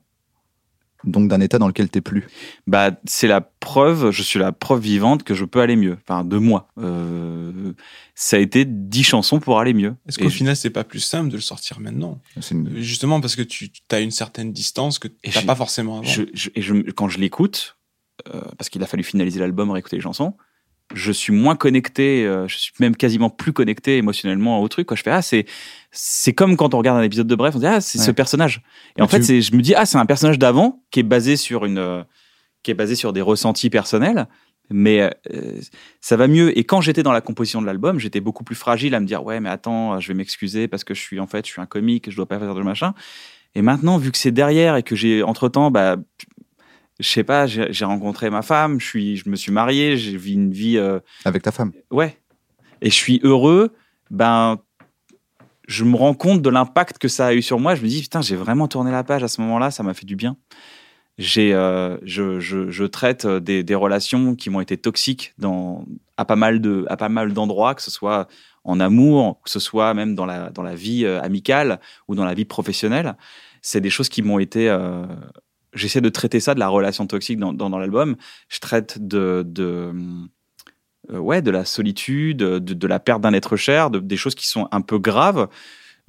[1.05, 2.27] donc d'un état dans lequel t'es plus
[2.67, 5.97] bah, c'est la preuve, je suis la preuve vivante que je peux aller mieux.
[6.03, 6.69] Enfin, de moi.
[6.79, 7.73] Euh,
[8.15, 9.95] ça a été dix chansons pour aller mieux.
[10.09, 12.21] Est-ce qu'au final, c'est pas plus simple de le sortir maintenant?
[12.51, 16.05] Une- Justement parce que tu as une certaine distance que je- pas forcément avant.
[16.09, 17.77] je, je- et je- quand je l'écoute,
[18.35, 20.35] euh, parce qu'il a fallu finaliser l'album, réécouter les chansons,
[20.95, 24.87] je suis moins connecté, euh, je suis même quasiment plus connecté émotionnellement au truc.
[24.87, 24.97] Quoi.
[24.97, 25.45] Je fais, ah, c'est,
[25.91, 28.63] c'est comme quand on regarde un épisode de Bref, on dit, ah, c'est ce personnage.
[28.91, 31.05] Et Mais en fait, c'est, je me dis, ah, c'est un personnage d'avant qui est
[31.05, 32.03] basé sur une, euh,
[32.63, 34.27] qui est basé sur des ressentis personnels.
[34.71, 35.01] Mais
[35.33, 35.61] euh,
[36.01, 36.57] ça va mieux.
[36.59, 39.25] Et quand j'étais dans la composition de l'album, j'étais beaucoup plus fragile à me dire
[39.25, 41.67] ouais, mais attends, je vais m'excuser parce que je suis en fait, je suis un
[41.67, 42.93] comique, je dois pas faire de machin.
[43.55, 45.97] Et maintenant, vu que c'est derrière et que j'ai entre temps, bah,
[47.01, 50.19] je sais pas, j'ai j'ai rencontré ma femme, je suis, je me suis marié, j'ai
[50.19, 51.73] vu une vie, euh, avec ta femme.
[51.91, 52.19] ouais,
[52.83, 53.73] et je suis heureux.
[54.11, 54.59] Ben,
[55.69, 57.75] je me rends compte de l'impact que ça a eu sur moi.
[57.75, 60.07] Je me dis putain, j'ai vraiment tourné la page à ce moment-là, ça m'a fait
[60.07, 60.37] du bien.
[61.19, 65.85] J'ai, euh, je, je, je traite des, des relations qui m'ont été toxiques dans
[66.17, 68.29] à pas mal de, à pas mal d'endroits, que ce soit
[68.65, 72.25] en amour, que ce soit même dans la dans la vie euh, amicale ou dans
[72.25, 73.17] la vie professionnelle.
[73.63, 75.07] C'est des choses qui m'ont été euh,
[75.75, 78.17] j'essaie de traiter ça de la relation toxique dans, dans, dans l'album.
[78.49, 79.93] Je traite de, de
[81.13, 84.35] euh, ouais, de la solitude, de, de la perte d'un être cher, de, des choses
[84.35, 85.49] qui sont un peu graves.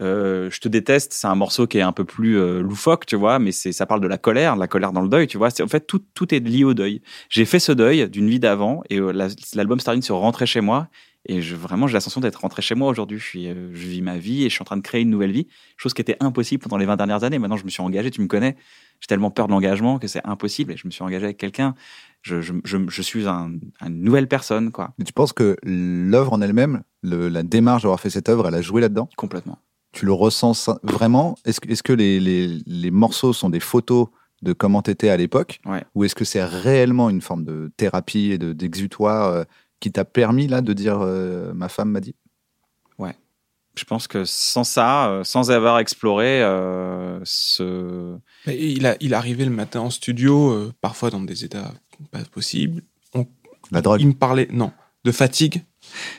[0.01, 3.17] Euh, je te déteste, c'est un morceau qui est un peu plus euh, loufoque, tu
[3.17, 5.37] vois, mais c'est ça parle de la colère, de la colère dans le deuil, tu
[5.37, 5.49] vois.
[5.61, 7.01] En fait tout tout est lié au deuil.
[7.29, 10.45] J'ai fait ce deuil d'une vie d'avant et euh, la- l'album se termine sur rentrer
[10.45, 10.87] chez moi
[11.25, 13.19] et je, vraiment j'ai la sensation d'être rentré chez moi aujourd'hui.
[13.19, 15.09] Je suis, euh, je vis ma vie et je suis en train de créer une
[15.09, 17.39] nouvelle vie, chose qui était impossible pendant les 20 dernières années.
[17.39, 18.55] Maintenant je me suis engagé, tu me connais,
[19.01, 21.75] j'ai tellement peur de l'engagement que c'est impossible et je me suis engagé avec quelqu'un.
[22.21, 23.51] Je, je, je, je suis un,
[23.85, 27.99] une nouvelle personne, quoi, Et tu penses que l'œuvre en elle-même, le- la démarche d'avoir
[27.99, 29.07] fait cette œuvre, elle a joué là-dedans?
[29.15, 29.57] Complètement.
[29.93, 31.35] Tu le ressens vraiment?
[31.45, 34.07] Est-ce que, les, les, les morceaux sont des photos
[34.41, 35.59] de comment t'étais à l'époque?
[35.65, 35.83] Ouais.
[35.95, 39.43] Ou est-ce que c'est réellement une forme de thérapie et de, d'exutoire euh,
[39.79, 42.15] qui t'a permis là de dire euh, ma femme m'a dit?
[43.77, 48.17] Je pense que sans ça, euh, sans avoir exploré euh, ce.
[48.45, 51.71] Mais il, a, il arrivait le matin en studio, euh, parfois dans des états
[52.11, 52.81] pas possibles.
[53.71, 54.73] La drogue Il me parlait, non,
[55.05, 55.63] de fatigue.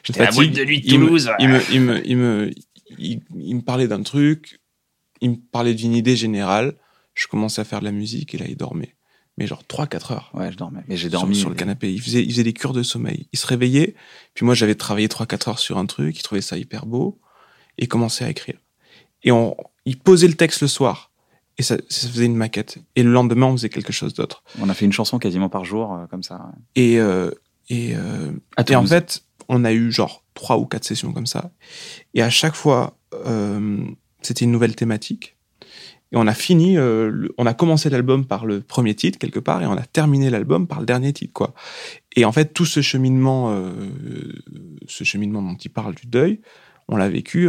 [0.05, 1.31] J'étais à de nuit de Il me- Toulouse.
[1.39, 2.51] Il me, il me, il me,
[2.99, 4.61] il, il me parlait d'un truc,
[5.21, 6.75] il me parlait d'une idée générale.
[7.13, 8.95] Je commençais à faire de la musique et là, il dormait.
[9.41, 10.31] Mais genre 3-4 heures.
[10.35, 10.83] Ouais, je dormais.
[10.87, 11.35] Mais j'ai dormi.
[11.35, 11.91] sur, le canapé.
[11.91, 13.27] Il faisait, il faisait des cures de sommeil.
[13.33, 13.95] Il se réveillait.
[14.35, 16.19] Puis moi, j'avais travaillé 3-4 heures sur un truc.
[16.19, 17.19] Il trouvait ça hyper beau.
[17.79, 18.59] Et commençait à écrire.
[19.23, 21.11] Et on, il posait le texte le soir.
[21.57, 22.79] Et ça, ça faisait une maquette.
[22.97, 24.45] Et le lendemain, on faisait quelque chose d'autre.
[24.61, 26.37] On a fait une chanson quasiment par jour, euh, comme ça.
[26.37, 26.61] ouais.
[26.77, 27.31] Et, euh,
[27.71, 28.33] Et, euh,
[28.69, 31.51] et en fait, on a eu genre trois ou quatre sessions comme ça.
[32.13, 32.99] Et à chaque fois,
[34.21, 35.37] c'était une nouvelle thématique.
[36.13, 39.63] Et on a fini, euh, on a commencé l'album par le premier titre quelque part,
[39.63, 41.55] et on a terminé l'album par le dernier titre, quoi.
[42.17, 43.71] Et en fait, tout ce cheminement, euh,
[44.89, 46.41] ce cheminement dont il parle du deuil,
[46.89, 47.49] on l'a vécu.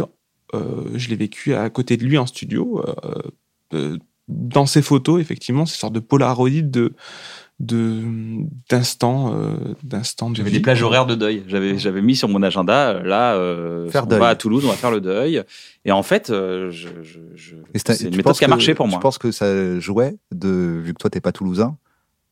[0.54, 3.22] euh, je l'ai vécu à côté de lui en studio, euh,
[3.74, 3.98] euh,
[4.28, 6.94] dans ses photos, effectivement, ces sortes de polaroïdes de
[7.62, 8.00] de
[8.68, 10.56] d'instants, euh, d'instants de J'avais vie.
[10.56, 11.44] des plages horaires de deuil.
[11.46, 14.18] J'avais, j'avais mis sur mon agenda, euh, là, euh, Faire on deuil.
[14.18, 15.42] va à Toulouse, on va faire le deuil.
[15.84, 18.48] Et en fait, euh, je, je, je- c'est- c'est une tu méthode penses qui a
[18.48, 18.98] que- marché pour moi.
[18.98, 21.76] Tu penses que ça jouait, de, vu que toi, t'es pas toulousain,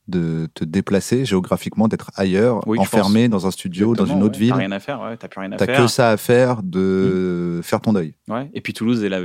[0.08, 4.24] de te déplacer géographiquement, d'être ailleurs, Oui, je enfermé dans un studio, dans une autre
[4.24, 4.30] ouais.
[4.32, 5.76] T'as ville rien à faire, ouais, t'as plus rien à T'as faire.
[5.82, 8.14] que ça à faire de faire ton deuil.
[8.28, 8.50] Ouais.
[8.52, 9.20] Et puis Toulouse, est la...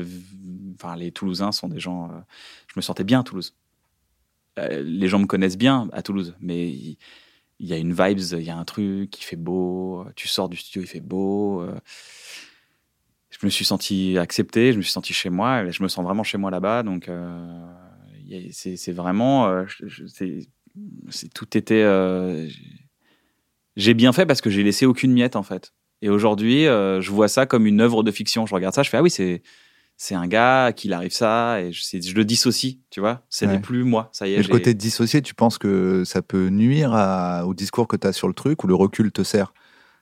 [0.79, 2.05] enfin, les Toulousains sont des gens.
[2.05, 2.19] euh,
[2.67, 3.55] Je me sentais bien à Toulouse.
[4.59, 6.97] Euh, les gens me connaissent bien à Toulouse, mais il
[7.59, 10.05] y, a une vibes, il y a un truc, il fait beau.
[10.15, 11.61] Tu sors du studio, il fait beau.
[11.61, 11.75] euh,
[13.29, 15.69] Je me suis senti accepté, je me suis senti chez moi.
[15.69, 17.65] Je me sens vraiment chez moi là-bas, donc euh,
[18.51, 19.65] c'est vraiment.
[21.09, 21.83] c'est- tout était.
[23.75, 25.73] j'ai- bien fait parce que j'ai laissé aucune miette en fait.
[26.01, 28.45] Et aujourd'hui, je vois ça comme une œuvre de fiction.
[28.45, 29.41] Je regarde ça, je fais ah oui, c'est
[29.97, 33.21] c'est un gars qui arrive ça et je, c'est- je le dissocie, tu vois.
[33.29, 33.59] Ce n'est Ouais.
[33.59, 34.39] plus moi, ça y est.
[34.39, 38.05] Et le côté dissocié, tu penses que ça peut nuire à- au discours que tu
[38.07, 39.53] as sur le truc ou le recul te sert?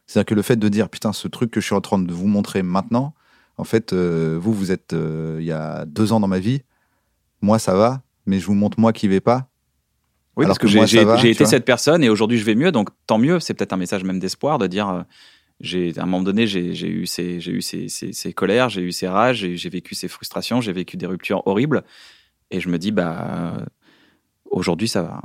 [0.08, 2.12] C'est-à-dire que le fait de dire putain, ce truc que je suis en train de
[2.12, 3.14] vous montrer maintenant,
[3.58, 6.62] en fait, euh, vous, vous êtes euh, il y a deux ans dans ma vie,
[7.42, 9.48] moi ça va, mais je vous montre moi qui vais pas.
[10.36, 12.90] Oui, Alors parce que, que j'ai été cette personne et aujourd'hui je vais mieux, donc
[13.06, 13.40] tant mieux.
[13.40, 15.02] C'est peut-être un message même d'espoir de dire, euh,
[15.60, 18.82] j'ai à un moment donné, j'ai eu ces, j'ai eu ces, ces, ces colères, j'ai
[18.82, 21.84] eu ces rages, j'ai vécu ces frustrations, j'ai vécu des ruptures horribles,
[22.52, 23.58] et je me dis bah
[24.50, 25.22] aujourd'hui ça va.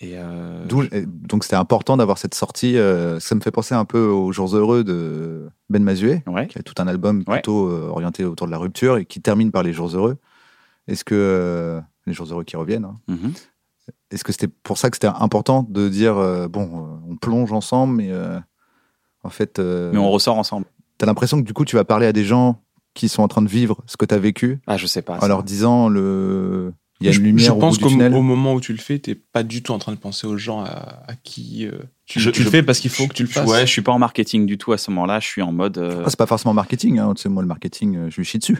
[0.00, 0.64] Et euh,
[1.04, 2.76] donc c'était important d'avoir cette sortie.
[2.76, 6.46] euh, ça me fait penser un peu aux Jours Heureux de Ben Mazué, ouais.
[6.46, 9.50] qui a tout un album plutôt euh, orienté autour de la rupture et qui termine
[9.50, 10.18] par les Jours Heureux.
[10.86, 13.32] Est-ce que euh, les Jours Heureux qui reviennent hein, Mhm.
[14.10, 16.14] Est-ce que c'était pour ça que c'était important de dire
[16.48, 18.10] bon, on plonge ensemble, mais
[19.28, 20.66] en fait, euh, Mais on ressort ensemble.
[20.98, 22.60] t'as l'impression que du coup, tu vas parler à des gens
[22.94, 25.16] qui sont en train de vivre ce que t'as vécu, Ah je sais pas.
[25.18, 25.28] en ça.
[25.28, 28.22] leur disant le, il y a je, une lumière je au pense bout du qu'au
[28.22, 30.60] moment où tu le fais, t'es pas du tout en train de penser aux gens
[30.62, 33.22] à, à qui euh, tu, Je- tu le je- fais parce qu'il faut que tu
[33.22, 33.48] le fasses.
[33.48, 35.20] Ouais, je suis pas en marketing du tout à ce moment-là.
[35.20, 35.78] Je suis en mode.
[35.78, 36.98] euh, Ah, c'est pas forcément marketing.
[36.98, 37.12] Hein.
[37.14, 38.58] Tu sais, moi, le marketing, euh, je lui chie dessus.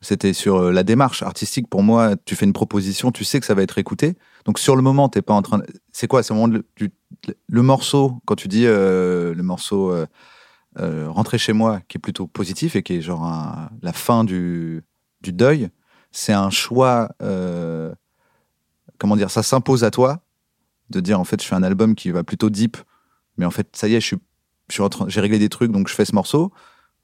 [0.00, 1.68] C'était sur euh, la démarche artistique.
[1.68, 4.16] Pour moi, tu fais une proposition, tu sais que ça va être écouté.
[4.46, 5.58] Donc, sur le moment, t'es pas en train.
[5.58, 6.22] de- C'est quoi?
[6.22, 6.64] C'est le
[7.48, 10.06] le morceau quand tu dis euh, le morceau euh,
[11.08, 13.28] rentrer chez moi, qui est plutôt positif et qui est genre
[13.82, 14.82] la fin du,
[15.20, 15.68] du deuil.
[16.12, 17.08] C'est un choix.
[18.98, 20.20] comment dire Ça s'impose à toi
[20.90, 22.76] de dire en fait, je fais un album qui va plutôt deep,
[23.36, 24.16] mais en fait, ça y est, je suis
[25.08, 26.52] j'ai réglé des trucs, donc je fais ce morceau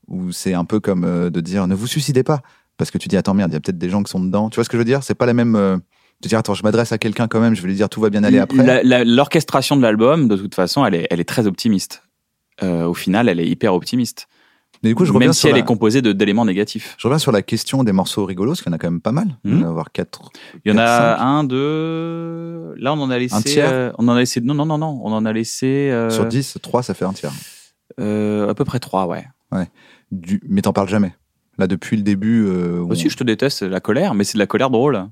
[0.09, 2.43] ou c'est un peu comme euh, de dire ne vous suicidez pas
[2.77, 4.51] parce que tu dis attends merde il y a peut-être des gens qui sont dedans
[4.51, 5.03] tu vois ce que je veux dire?
[5.03, 5.77] C'est pas la même euh,
[6.23, 8.11] de dire attends je m'adresse à quelqu'un quand même je vais lui dire tout va
[8.11, 12.03] bien aller après L'orchestration de l'album, de toute façon, elle est, elle est très optimiste.
[12.63, 14.29] Euh, au final, elle est hyper optimiste.
[14.83, 16.95] mais du coup je Même si elle la, est composée d'éléments négatifs.
[16.99, 19.03] je reviens sur la question des morceaux rigolos parce qu'il y en a quand même
[19.03, 20.31] pas mal il y en avoir quatre
[20.65, 22.75] Il y en a un, deux.
[22.77, 23.35] Là, on en a laissé.
[23.35, 24.41] Un tiers euh, on en a laissé.
[24.41, 25.01] Non, non, non, non.
[25.03, 25.93] On en a laissé.
[26.11, 27.33] sur 10 3 ça fait un tiers
[27.99, 29.25] à peu près trois, ouais.
[30.13, 30.41] Du...
[30.49, 31.15] mais t'en parles jamais
[31.59, 34.35] là depuis le début euh, où Aussi, on- je te déteste, la colère, mais c'est
[34.35, 35.03] de la colère drôle.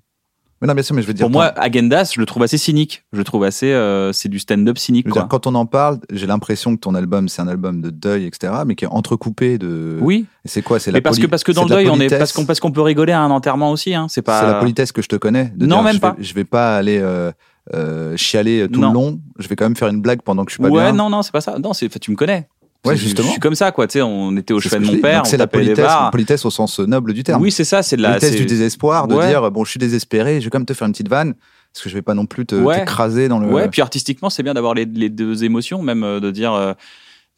[0.61, 2.59] mais non bien sûr mais je veux dire Pour moi, Agendas, je le trouve assez
[2.59, 3.05] cynique.
[3.15, 3.73] Je le trouve assez.
[3.73, 5.23] euh, c'est du stand-up cynique, je veux quoi.
[5.23, 8.27] dire, quand on en parle, j'ai l'impression que ton album, c'est un album de deuil,
[8.27, 9.99] etc., mais qui est entrecoupé de.
[10.03, 10.79] Oui, Et c'est quoi?
[10.79, 12.45] C'est la mais parce que parce que dans le de deuil, on est parce qu'on
[12.45, 13.95] parce qu'on peut rigoler à un enterrement aussi.
[13.95, 14.07] Hein.
[14.11, 14.41] C'est pas.
[14.41, 15.51] C'est la politesse que je te connais.
[15.57, 16.13] de Non, dire, même je pas.
[16.13, 17.33] Vais, je vais pas aller euh,
[17.75, 18.89] euh, chialer tout Non.
[18.89, 19.21] le long.
[19.39, 20.93] Je vais quand même faire une blague pendant que je suis pas ouais, bien.
[20.93, 21.59] non, non, c'est pas ça.
[21.59, 22.49] Non, Tu me connais.
[22.85, 23.27] Ouais, justement.
[23.29, 23.87] Je suis comme ça, quoi.
[23.87, 26.45] Tu sais, on était au chevet de mon père, c'est la tapait les politesse, politesse
[26.45, 27.41] au sens noble du terme.
[27.43, 27.83] Oui, c'est ça.
[27.83, 28.11] C'est de la.
[28.11, 29.29] politesse du désespoir, de Ouais.
[29.29, 31.35] dire bon, je suis désespéré, je vais quand même te faire une petite vanne,
[31.73, 32.85] parce que je vais pas non plus te Ouais.
[33.29, 33.47] dans le.
[33.49, 36.53] Ouais, puis artistiquement, c'est bien d'avoir les, les deux émotions, même euh, de dire.
[36.53, 36.73] euh,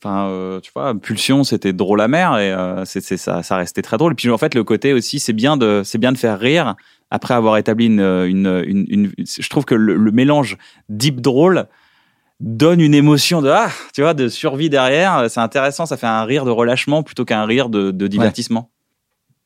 [0.05, 3.81] Enfin, euh, tu vois, Pulsion, c'était drôle amer et euh, c'est c'est ça, ça restait
[3.81, 4.13] très drôle.
[4.13, 6.75] Et puis en fait, le côté aussi, c'est bien de, c'est bien de faire rire
[7.11, 10.59] après avoir établi une, une, une, une- je trouve que le, le mélange
[10.91, 11.67] deep drôle
[12.41, 15.27] donne une émotion de ah, tu vois, de survie derrière.
[15.31, 18.71] C'est intéressant, ça fait un rire de relâchement plutôt qu'un rire de, de divertissement.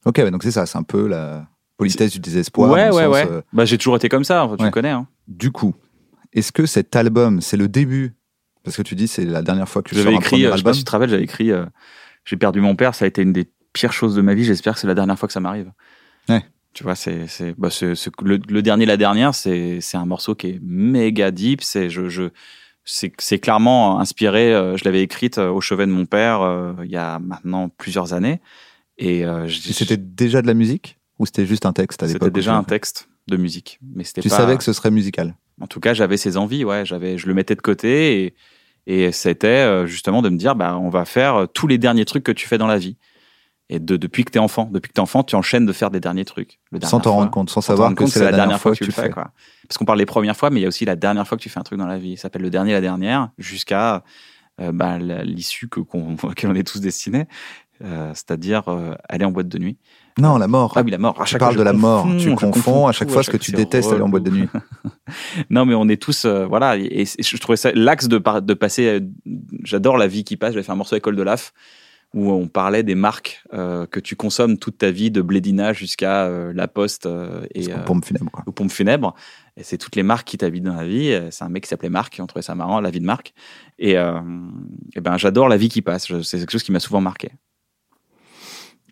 [0.05, 2.71] Ok, ouais, donc c'est ça, c'est un peu la politesse du désespoir.
[2.71, 3.23] ouais, ouais, le ouais.
[3.23, 4.49] sens, euh, Bah, j'ai toujours été comme ça.
[4.59, 4.71] tu Ouais.
[4.71, 4.91] connais.
[4.91, 5.07] Hein.
[5.29, 5.75] Du coup,
[6.33, 8.15] est-ce que cet album, c'est le début?
[8.65, 10.57] Parce que tu dis c'est la dernière fois que je J'avais un écrit, euh, je
[10.59, 11.65] sais pas si tu te rappelles, j'avais écrit euh,
[12.25, 14.75] J'ai perdu mon père, ça a été une des pires choses de ma vie, j'espère
[14.75, 15.71] que c'est la dernière fois que ça m'arrive.
[16.29, 16.45] Ouais.
[16.75, 17.69] Tu vois, c'est, c'est, bah,
[18.23, 22.09] le, le dernier, la dernière, c'est, c'est un morceau qui est méga deep, c'est, je,
[22.09, 22.25] je,
[22.85, 24.53] c'est clairement inspiré.
[24.53, 27.69] euh, je l'avais écrite euh, au chevet de mon père euh, il y a maintenant
[27.69, 28.41] plusieurs années.
[28.99, 32.55] Et, C'était déjà de la musique ou c'était juste un texte à l'époque c'était déjà
[32.55, 33.79] un texte de musique.
[33.95, 35.35] Mais c'était Tu pas- savais que ce serait musical?
[35.61, 36.85] En tout cas, j'avais ces envies, ouais.
[36.85, 38.35] J'avais, je le mettais de côté et,
[38.87, 42.33] et c'était justement de me dire, bah, on va faire tous les derniers trucs que
[42.33, 42.97] tu fais dans la vie.
[43.73, 46.01] Et de, depuis que t'es enfant, depuis que t'es enfant, tu enchaînes de faire des
[46.01, 46.59] derniers trucs.
[46.73, 48.91] Le Sans t'en rendre compte, sans savoir que c'est la dernière fois que tu le
[48.93, 49.11] fais.
[49.11, 49.31] quoi.
[49.69, 51.43] Parce qu'on parle des premières fois, mais il y a aussi la dernière fois que
[51.43, 52.17] tu fais un truc dans la vie.
[52.17, 54.03] Ça s'appelle le dernier, la dernière, jusqu'à
[54.61, 57.27] euh, bah, l'issue que qu'on, on est tous destinés,
[57.85, 59.79] euh, c'est-à-dire euh, aller en boîte de nuit.
[60.19, 60.73] Non, la mort.
[60.77, 61.23] Ah oui, la mort.
[61.23, 62.09] À tu parles fois, de la mort.
[62.19, 64.49] Tu confonds à chaque fois ce que tu détestes aller en boîte de nuit.
[65.51, 68.55] non, mais on est tous, euh, voilà, et, et je trouvais ça l'axe de, de
[68.55, 68.87] passer.
[68.87, 69.01] euh,
[69.63, 70.53] J'adore la vie qui passe.
[70.55, 71.53] J'avais fait un morceau école de l'AF
[72.13, 76.25] où on parlait des marques euh, que tu consommes toute ta vie, de Blédina jusqu'à
[76.27, 77.81] euh, La Poste euh, et quoi.
[78.47, 79.15] aux pompes funèbres.
[79.57, 81.17] Et c'est toutes les marques qui t'habitent dans la vie.
[81.31, 83.33] C'est un mec qui s'appelait Marc, et on trouvait ça marrant, la vie de Marc.
[83.79, 86.07] Et, et ben, j'adore la vie qui passe.
[86.23, 87.31] C'est quelque chose qui m'a souvent marqué.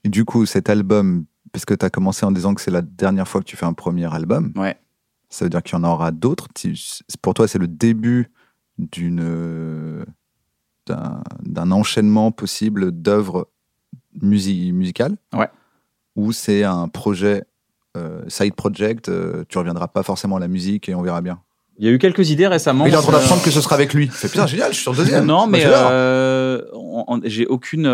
[0.04, 2.82] Et du coup, cet album, parce que tu as commencé en disant que c'est la
[2.82, 4.76] dernière fois que tu fais un premier album, Ouais.
[5.30, 6.48] ça veut dire qu'il y en aura d'autres.
[7.22, 8.30] Pour toi, c'est le début
[8.78, 10.04] d'une
[11.42, 13.48] d'un enchaînement possible d'œuvres
[14.20, 15.48] musi musicales Ouais.
[16.16, 17.44] Ou c'est un projet,
[17.96, 21.38] euh, side project, euh, tu reviendras pas forcément à la musique et on verra bien.
[21.78, 22.86] Il y a eu quelques idées récemment.
[22.86, 24.08] Il est en train Euh, d'apprendre que ce sera avec lui.
[24.08, 25.26] Fait putain, génial, je suis sur le deuxième.
[25.26, 25.58] Non, Bah,
[27.22, 27.86] mais j'ai aucune.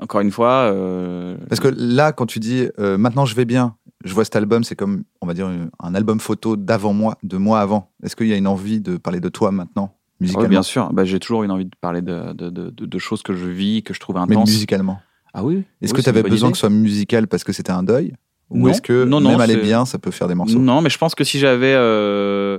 [0.00, 0.70] encore une fois.
[0.72, 3.74] euh, Parce que là, quand tu dis euh, maintenant je vais bien,
[4.04, 5.50] je vois cet album, c'est comme, on va dire,
[5.82, 7.90] un album photo d'avant moi, de moi avant.
[8.04, 10.92] Est-ce qu'il y a une envie de parler de toi maintenant, Oui, musicalement bien sûr.
[10.92, 13.94] Bah, j'ai toujours une envie de parler de, de, de, choses que je vis, que
[13.94, 14.50] je trouve Mais intenses.
[14.50, 15.00] musicalement.
[15.34, 15.62] Ah oui.
[15.80, 16.52] Est-ce oui, que tu avais besoin idée.
[16.52, 18.14] que ce soit musical parce que c'était un deuil
[18.50, 18.68] Ou Non.
[18.70, 20.58] est-ce que Non, non, même aller bien, ça peut faire des morceaux?
[20.58, 21.74] Non, mais je pense que si j'avais.
[21.74, 22.58] euh,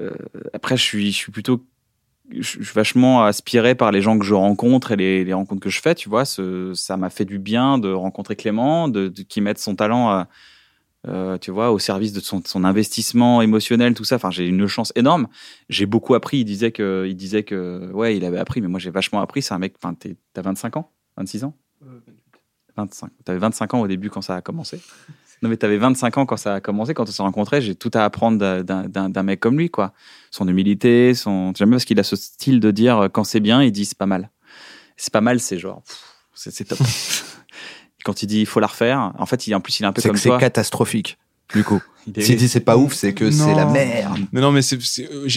[0.00, 0.10] euh,
[0.52, 1.64] après, je suis, je suis plutôt.
[2.30, 5.70] Je suis vachement aspiré par les gens que je rencontre et les, les rencontres que
[5.70, 6.24] je fais, tu vois.
[6.24, 10.08] Ce- ça m'a fait du bien de rencontrer Clément, de, de- qui mette son talent,
[10.10, 10.26] à,
[11.08, 14.16] euh, tu vois, au service de son, son investissement émotionnel, tout ça.
[14.16, 15.28] Enfin, j'ai une chance énorme.
[15.68, 16.38] J'ai beaucoup appris.
[16.38, 19.42] Il disait que, il disait que, ouais, il avait appris, mais moi j'ai vachement appris.
[19.42, 19.74] C'est un mec.
[19.82, 19.94] Enfin,
[20.32, 21.54] t'as 25 ans, 26 ans?
[22.76, 23.10] 25.
[23.24, 24.80] T'avais 25 ans au début quand ça a commencé.
[25.42, 27.60] Non, mais t'avais 25 ans quand ça a commencé, quand on s'est rencontrés.
[27.60, 29.92] J'ai tout à apprendre d'un- mec comme lui, quoi.
[30.30, 31.52] Son humilité, son.
[31.56, 33.84] J'aime bien parce qu'il a ce style de dire euh, quand c'est bien, il dit
[33.84, 34.30] c'est pas mal.
[34.96, 35.82] C'est pas mal, c'est genre.
[36.34, 36.78] c'est top.
[38.06, 39.92] quand il dit il faut la refaire, en fait, il, en plus, il est un
[39.92, 41.18] peu C'est comme que c'est catastrophique,
[41.52, 41.80] du coup.
[42.06, 43.72] Il est- S'il dit c'est pas ouf, c'est que c'est la Non.
[43.72, 44.20] merde.
[44.32, 44.78] Mais non, mais c'est,
[45.10, 45.28] euh,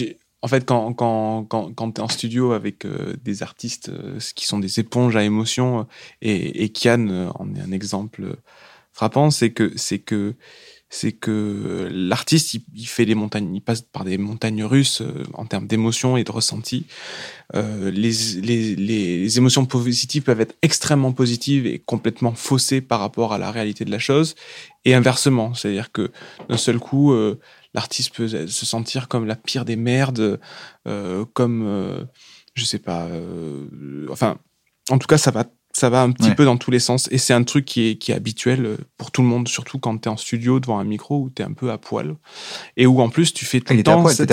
[0.42, 4.18] en fait, quand, quand, quand, quand tu es en studio avec euh, des artistes euh,
[4.36, 5.88] qui sont des éponges à émotions,
[6.22, 8.36] et, et Kian euh, en est un exemple
[8.92, 10.34] frappant, c'est que, c'est que,
[10.90, 15.46] c'est que l'artiste, il, fait les montagnes, il passe par des montagnes russes euh, en
[15.46, 16.84] termes d'émotions et de ressentis.
[17.54, 18.12] Euh, les,
[18.42, 23.50] les, les émotions positives peuvent être extrêmement positives et complètement faussées par rapport à la
[23.50, 24.34] réalité de la chose,
[24.84, 26.10] et inversement, c'est-à-dire que
[26.48, 27.38] d'un seul coup, euh,
[27.74, 30.40] l'artiste peut se sentir comme la pire des merdes,
[30.86, 32.04] euh, comme, euh,
[32.54, 34.38] je sais pas, euh, enfin,
[34.90, 35.44] en tout cas, ça va,
[35.80, 36.34] ça va un petit Ouais.
[36.34, 37.08] peu dans tous les sens.
[37.10, 39.78] Et c'est un truc qui est, qui est habituel euh, pour tout le monde, surtout
[39.78, 42.14] quand tu es en studio devant un micro où tu es un peu à poil.
[42.76, 44.06] Et où en plus, tu fais tout le temps.
[44.08, 44.30] cette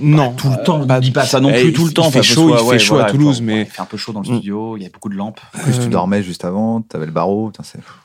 [0.00, 0.32] Non.
[0.34, 2.06] tout le temps, bah, dis pas ça non plus tout le temps.
[2.06, 4.12] il fait chaud, il fait ouais, chaud à Toulouse, mais- Il fait un peu chaud
[4.12, 4.34] dans le Mm.
[4.36, 5.40] studio, il y a beaucoup de lampes.
[5.54, 7.50] En plus, Euh, tu dormais juste avant, t'avais le barreau.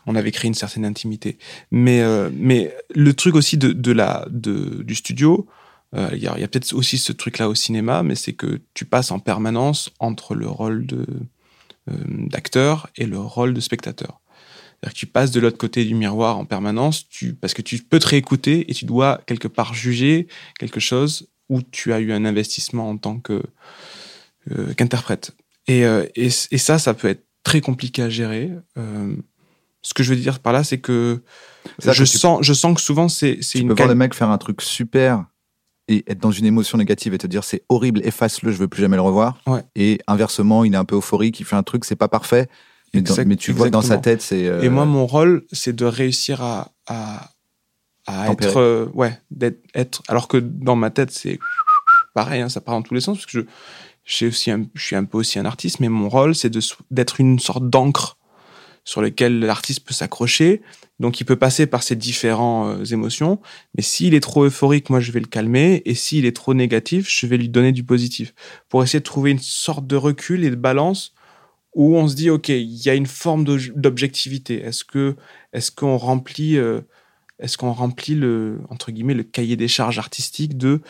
[0.08, 1.38] on avait créé une certaine intimité.
[1.72, 5.46] Mais, euh, mais le truc aussi de, de la, de, du studio,
[5.96, 8.34] euh, il y a, il y a peut-être aussi ce truc-là au cinéma, mais c'est
[8.34, 11.06] que tu passes en permanence entre le rôle de, euh,
[11.88, 14.22] d'acteur et le rôle de spectateur.
[14.84, 17.80] C'est-à-dire que tu passes de l'autre côté du miroir en permanence, tu, parce que tu
[17.80, 20.28] peux te réécouter et tu dois quelque part juger
[20.60, 23.44] quelque chose où tu as eu un investissement en tant que,
[24.52, 25.32] euh, qu'interprète.
[25.68, 28.52] Et, euh, et, et ça, ça peut être très compliqué à gérer.
[28.78, 29.16] Euh,
[29.82, 31.22] ce que je veux dire par là, c'est que
[31.80, 34.14] je que sens, je sens que souvent c'est, c'est Tu une peux voir le mec
[34.14, 35.26] faire un truc super
[35.88, 38.82] et être dans une émotion négative et te dire c'est horrible, efface-le, je veux plus
[38.82, 39.38] jamais le revoir.
[39.48, 39.64] Ouais.
[39.76, 42.48] Et inversement, il est un peu euphorique, il fait un truc, c'est pas parfait,
[42.94, 44.48] mais, dans- Exact- mais tu vois que dans sa tête, c'est.
[44.48, 47.30] euh, Et moi, mon rôle, c'est de réussir à, à,
[48.32, 51.40] être, euh, ouais, d'être, être, alors que dans ma tête, c'est
[52.14, 53.46] pareil, hein, ça part dans tous les sens, parce que je,
[54.06, 56.52] j'ai aussi un- je suis un peu aussi un artiste, mais mon rôle, c'est
[56.92, 58.18] d'être une sorte d'encre
[58.86, 60.62] sur lequel l'artiste peut s'accrocher.
[61.00, 63.40] Donc, il peut passer par ces différentes émotions,
[63.76, 67.08] mais s'il est trop euphorique, moi, je vais le calmer, et s'il est trop négatif,
[67.10, 68.34] je vais lui donner du positif,
[68.70, 71.14] pour essayer de trouver une sorte de recul et de balance
[71.76, 74.62] où on se dit, OK, il y a une forme d'objectivité.
[74.62, 75.16] Est-ce que,
[75.54, 76.82] est-ce qu'on remplit, euh,
[77.40, 80.82] est-ce qu'on remplit le entre guillemets le cahier des charges artistiques de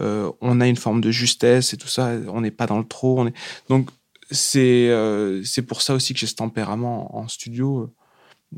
[0.00, 2.86] euh, on a une forme de justesse et tout ça, on n'est pas dans le
[2.86, 3.34] trop, on est
[3.68, 3.90] donc
[4.30, 7.92] c'est euh, c'est pour ça aussi que j'ai ce tempérament en studio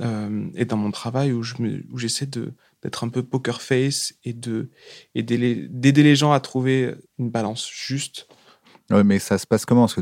[0.00, 4.14] euh, et dans mon travail où je me, où j'essaie d'être un peu poker face
[4.24, 4.70] et de
[5.14, 8.26] et d'aider les gens à trouver une balance juste.
[8.90, 9.82] Ouais, mais ça se passe comment?
[9.82, 10.00] Parce que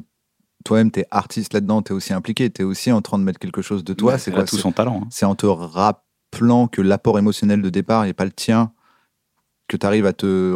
[0.65, 3.85] toi-même, t'es artiste là-dedans, t'es aussi impliqué, t'es aussi en train de mettre quelque chose
[3.85, 4.13] de toi.
[4.13, 5.03] Ouais, c'est quoi tout son talent.
[5.05, 5.09] hein.
[5.11, 8.73] C'est en te rappelant que l'apport émotionnel de départ n'est pas le tien,
[9.69, 10.53] que tu arrives à te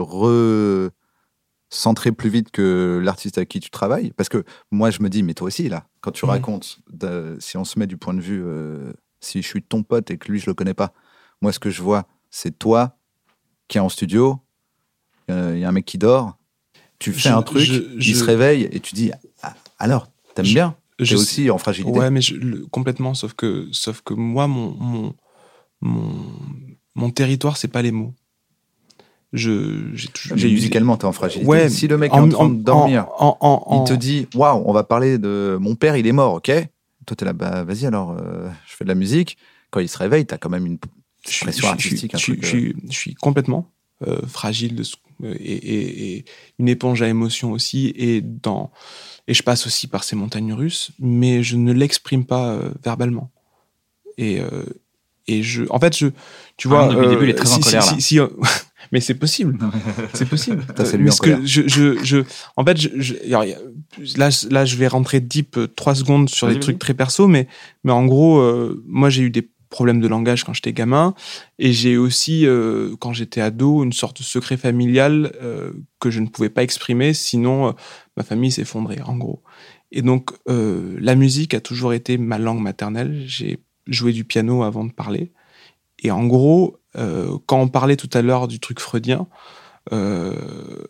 [1.71, 4.12] recentrer plus vite que l'artiste avec qui tu travailles?
[4.17, 6.31] Parce que moi, je me dis, mais toi aussi, là, quand tu Mhm.
[6.31, 6.79] racontes,
[7.41, 10.19] si on se met du point de vue, euh, si je suis ton pote et
[10.19, 10.93] que lui, je le connais pas,
[11.41, 12.97] moi, ce que je vois, c'est toi
[13.69, 14.41] qui est en studio,
[15.31, 16.39] euh, il y a un mec qui dort,
[16.99, 19.11] tu fais Je- un truc, je- il se réveille et tu dis,
[19.43, 20.77] ah, alors, t'aimes bien?
[20.99, 21.99] T'es aussi en fragilité.
[21.99, 23.15] Ouais, mais le- complètement.
[23.15, 25.15] Sauf que, sauf que moi, mon, mon,
[25.81, 26.15] mon,
[26.95, 28.15] mon territoire, c'est pas les mots.
[29.37, 31.49] Je, j'ai toujours, j'ai musicalement, t'es en fragilité.
[31.49, 34.28] Ouais, si le mec est en train de dormir, en- en- en- il te dit
[34.35, 36.53] waouh on va parler de mon père il est mort ok?
[37.07, 39.37] Toi t'es là bah vas-y alors euh, je fais de la musique
[39.70, 42.32] quand il se réveille t'as quand même une pression je suis- artistique un je suis-
[42.35, 43.68] truc, je suis- je suis complètement
[44.07, 46.24] euh, fragile de ce- euh, et, et- et
[46.61, 48.70] une éponge à émotions aussi et dans
[49.26, 53.30] et je passe aussi par ces montagnes russes mais je ne l'exprime pas euh, verbalement
[54.16, 54.62] et euh,
[55.26, 56.07] et je en fait je
[56.57, 58.01] tu vois Arnaud, depuis le début, il est très en si- colère, si- là.
[58.01, 58.28] si- euh,
[58.93, 59.59] mais c'est possible
[60.14, 62.18] c'est possible c'est Euh, lui mais en ce que je, je, je
[62.57, 63.14] en fait je,
[64.18, 67.49] là là je vais rentrer deep euh, trois secondes sur des trucs très perso mais
[67.85, 71.14] mais en gros euh, moi j'ai eu des problèmes de langage quand j'étais gamin
[71.59, 76.20] et j'ai aussi, euh, quand j'étais ado, une sorte de secret familial euh, que je
[76.20, 77.72] ne pouvais pas exprimer, sinon euh,
[78.16, 79.43] ma famille s'effondrait, en gros.
[79.91, 83.24] Et donc, euh, la musique a toujours été ma langue maternelle.
[83.26, 83.59] J'ai
[83.89, 85.32] joué du piano avant de parler.
[86.05, 89.26] Et en gros, quand on parlait tout à l'heure du truc freudien,
[89.92, 90.84] euh,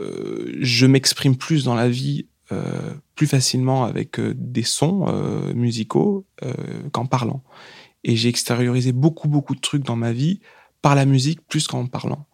[0.00, 5.52] euh, je m'exprime plus dans la vie euh, plus facilement avec euh, des sons euh,
[5.54, 6.52] musicaux euh,
[6.92, 7.42] qu'en parlant.
[8.04, 10.40] Et j'ai extériorisé beaucoup, beaucoup de trucs dans ma vie
[10.82, 12.26] par la musique plus qu'en parlant.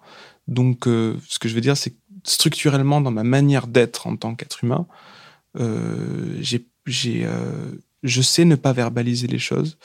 [0.47, 4.17] Donc, euh, ce que je veux dire, c'est que structurellement, dans ma manière d'être en
[4.17, 4.87] tant qu'être humain,
[5.59, 6.67] euh, j'ai,
[7.25, 9.79] euh, je sais ne pas verbaliser les choses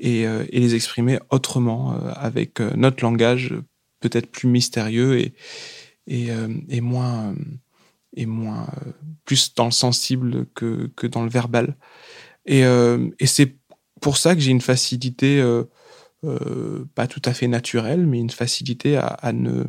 [0.00, 3.54] et, euh, et les exprimer autrement, euh, avec euh, notre langage
[4.00, 5.34] peut-être plus mystérieux et,
[6.06, 6.30] et,
[6.70, 7.34] et moins,
[8.16, 8.66] et moins
[9.26, 11.76] plus dans le sensible que, que dans le verbal.
[12.46, 13.58] Et, et c'est
[14.00, 15.44] pour ça que j'ai une facilité,
[16.94, 19.64] pas tout à fait naturelle, mais une facilité à, ne,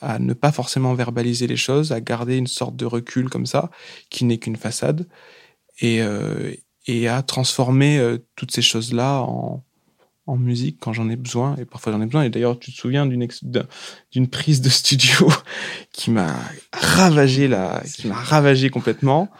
[0.00, 3.72] à ne pas forcément verbaliser les choses, à garder une sorte de recul comme ça,
[4.08, 5.08] qui n'est qu'une façade,
[5.80, 6.00] et,
[6.86, 9.62] et à transformer euh, toutes ces choses-là en,
[10.26, 12.22] en musique quand j'en ai besoin, et parfois j'en ai besoin.
[12.24, 13.26] Et d'ailleurs, tu te souviens d'une
[14.12, 15.28] d'une prise de studio
[15.92, 16.34] qui m'a
[16.72, 19.30] ravagé là, qui m'a ravagé complètement.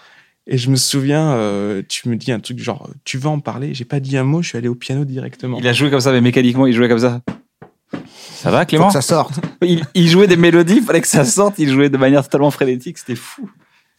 [0.46, 3.72] Et je me souviens, euh, tu me dis un truc genre, tu veux en parler?
[3.72, 5.58] J'ai pas dit un mot, je suis allé au piano directement.
[5.58, 7.22] Il a joué comme ça, mais mécaniquement, il jouait comme ça.
[8.34, 8.88] Ça va, Faut Clément?
[8.88, 11.88] que ça sorte il, il jouait des mélodies, il fallait que ça sorte, il jouait
[11.88, 13.48] de manière totalement frénétique, c'était fou.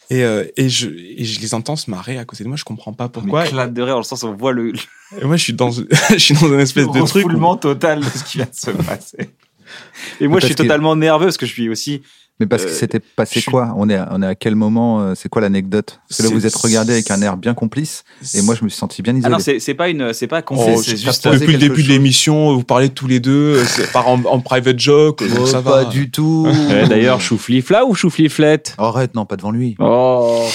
[0.10, 2.64] Et, euh, et, je, et je les entends se marrer à côté de moi, je
[2.64, 3.46] comprends pas pourquoi.
[3.46, 4.72] Il éclate de rire dans le sens où on voit le,
[5.20, 5.72] Et moi, je suis dans,
[6.10, 7.26] je suis dans une espèce de truc.
[7.28, 9.18] où- total de ce qui vient de se passer.
[10.22, 12.04] Et moi, je Parce suis que- totalement nerveux parce que je suis aussi.
[12.40, 14.56] Mais parce Euh, que c'était passé suis- quoi on est, à, on est à quel
[14.56, 17.54] moment euh, c'est quoi l'anecdote parce que là vous êtes regardé avec un air bien
[17.54, 20.12] complice et moi je me suis senti bien Ah isolé non, c'est c'est pas une,
[20.14, 21.28] c'est pas Oh, c'est- c'est juste.
[21.28, 24.40] Depuis le début de l'émission, vous parlez tous les deux, euh, c'est par en, en
[24.42, 25.86] private joke, Oh, ça pas va.
[25.86, 30.46] du tout Ouais, D'ailleurs, chouflifla ou choufliflette arrête non pas devant lui Oh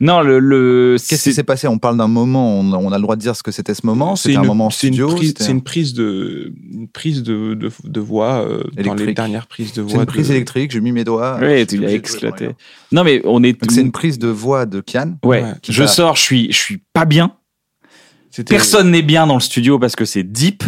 [0.00, 0.38] Non, le.
[0.38, 1.68] le Qu'est-ce qui c'est- s'est passé?
[1.68, 3.84] On parle d'un moment, on, on a le droit de dire ce que c'était ce
[3.84, 4.16] moment.
[4.16, 5.14] C'est C'était un une- moment c'est studio.
[5.20, 9.46] C'est un- une prise de, une prise de, de, de voix euh, dans les dernières
[9.46, 10.00] prises de c'est voix.
[10.02, 11.38] une prise de- électrique, j'ai mis mes doigts.
[11.40, 11.76] J'étais tu
[12.24, 12.52] l'as rien.
[12.92, 13.58] Non, mais on est.
[13.70, 15.18] C'est une prise de voix de Kian.
[15.24, 17.34] Ouais, je sors, je suis, je suis pas bien.
[18.48, 20.62] Personne n'est bien dans le studio parce que c'est deep.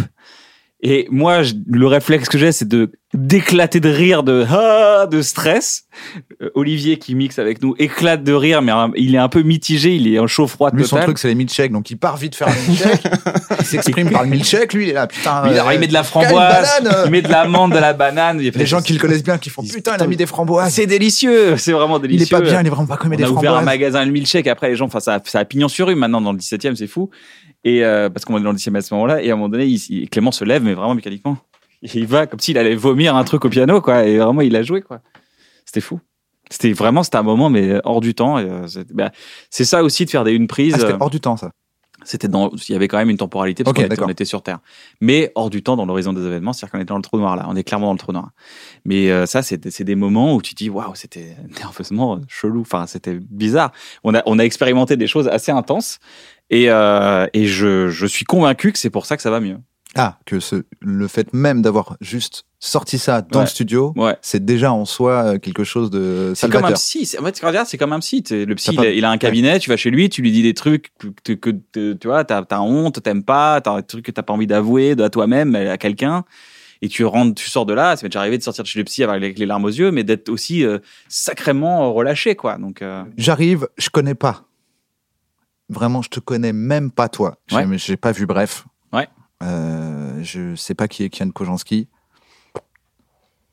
[0.85, 5.21] Et moi, je- le réflexe que j'ai, c'est de d'éclater de rire, de ah, de
[5.21, 5.83] stress.
[6.41, 9.43] Euh, Olivier qui mixe avec nous éclate de rire, mais un- il est un peu
[9.43, 11.03] mitigé, il est en chaud froid Lui, son total.
[11.05, 11.71] truc, c'est les milkshakes.
[11.71, 13.03] Donc, il part vite faire un milkshake.
[13.59, 14.73] il s'exprime par le milkshake.
[14.73, 15.07] Lui, il est là.
[15.07, 15.47] Putain.
[15.47, 16.67] Lui, euh, il met de la framboise,
[17.05, 18.39] il met de l'amande, de la banane.
[18.41, 20.73] Il Les gens qui le connaissent bien, qui font Putain, il a mis des framboises.
[20.73, 22.35] c'est délicieux, c'est vraiment Il délicieux.
[22.35, 23.65] est pas bien, il est vraiment pas comme On des a ouvert un framboises.
[23.65, 24.47] magasin, le milkshake.
[24.47, 26.75] Après, les gens, enfin, ça, a- ça a pignon sur rue maintenant dans le 17e,
[26.75, 27.09] c'est fou.
[27.63, 29.21] Et euh, parce qu'on est dans le 17e à ce moment-là.
[29.21, 31.37] Et à un moment donné, il- il- Clément se lève, mais vraiment mécaniquement.
[31.81, 34.05] Et il va comme s'il allait vomir un truc au piano, quoi.
[34.05, 35.01] Et vraiment, il a joué, quoi.
[35.65, 35.99] C'était fou.
[36.49, 38.37] C'était vraiment, c'était un moment, mais hors du temps.
[38.37, 39.11] euh, c'est bah,
[39.49, 40.73] c'est ça aussi de faire des une prise.
[40.75, 41.51] Ah, c'était euh, hors du temps, ça.
[42.05, 44.59] C'était dans, il y avait quand même une temporalité parce qu'on était, sur Terre,
[44.99, 47.37] mais hors du temps dans l'horizon des événements, c'est-à-dire qu'on était dans le trou noir
[47.37, 48.31] là, on est clairement dans le trou noir.
[48.83, 53.13] Mais euh, ça, c'est des moments où tu dis waouh, c'était nerveusement chelou, enfin c'était
[53.13, 53.71] bizarre.
[54.03, 55.99] On a on a expérimenté des choses assez intenses
[56.49, 59.57] et euh, et je je suis convaincu que c'est pour ça que ça va mieux.
[59.95, 63.45] Ah, que ce, le fait même d'avoir juste sorti ça dans Ouais.
[63.45, 64.17] le studio, Ouais.
[64.23, 67.15] c'est déjà en soi euh, quelque chose de C'est comme un psy.
[67.19, 68.23] En fait, c'est comme un psy.
[68.31, 70.41] Le psy, il, a, il a un cabinet, tu vas chez lui, tu lui dis
[70.41, 70.91] des trucs
[71.23, 74.23] que, que- que- tu vois, t'as as honte, t'aimes pas, t'as des trucs que t'as
[74.23, 76.23] pas envie d'avouer à toi-même, à quelqu'un.
[76.81, 77.95] Et tu rentres, tu sors de là.
[77.95, 79.91] Ça m'est déjà arrivé de sortir de chez le psy avec les larmes aux yeux,
[79.91, 82.57] mais d'être aussi euh, sacrément relâché, quoi.
[82.57, 84.45] Donc, euh, J'arrive, je connais pas.
[85.69, 87.37] Vraiment, je te connais même pas toi.
[87.47, 87.77] J'ai Ouais.
[87.77, 88.65] j'ai pas vu Bref.
[88.91, 89.07] Ouais.
[89.41, 91.87] Euh, je sais pas qui est Kian Kojanski.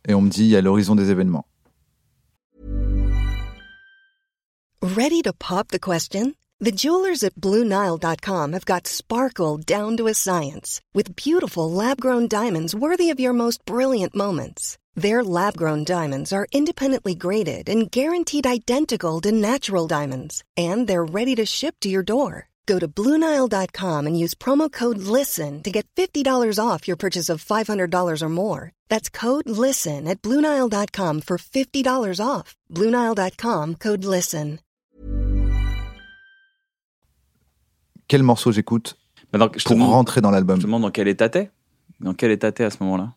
[0.09, 1.47] Et on me dit, il y a l'horizon des événements.
[4.83, 6.35] Ready to pop the question?
[6.59, 12.29] The jewelers at BlueNile.com have got sparkle down to a science with beautiful lab grown
[12.29, 14.77] diamonds worthy of your most brilliant moments.
[14.97, 21.05] Their lab grown diamonds are independently graded and guaranteed identical to natural diamonds, and they're
[21.05, 22.49] ready to ship to your door.
[22.67, 26.25] Go to BlueNile.com and use promo code LISTEN to get $50
[26.59, 28.71] off your purchase of $500 or more.
[28.89, 32.57] That's code LISTEN at BlueNile.com for $50 off.
[32.71, 34.61] BlueNile.com code LISTEN.
[38.09, 38.97] Quel morceau j'écoute
[39.33, 41.29] bah, donc, je, te pour demande, rentrer dans je l'album te demande dans quel état
[41.29, 41.51] t'es.
[42.01, 43.15] Dans quel état t'es à ce moment-là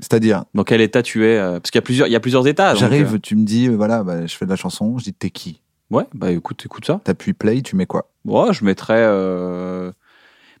[0.00, 2.20] C'est-à-dire, Dans quel état tu es euh, Parce qu'il y a plusieurs, il y a
[2.20, 2.74] plusieurs états.
[2.74, 5.30] j'arrive, euh, tu me dis, voilà, bah, je fais de la chanson, je dis, t'es
[5.30, 5.60] qui?
[5.90, 7.00] Ouais, bah écoute, écoute ça.
[7.04, 8.08] T'appuies play, tu mets quoi?
[8.24, 8.94] Ouais, je mettrais.
[8.98, 9.90] euh,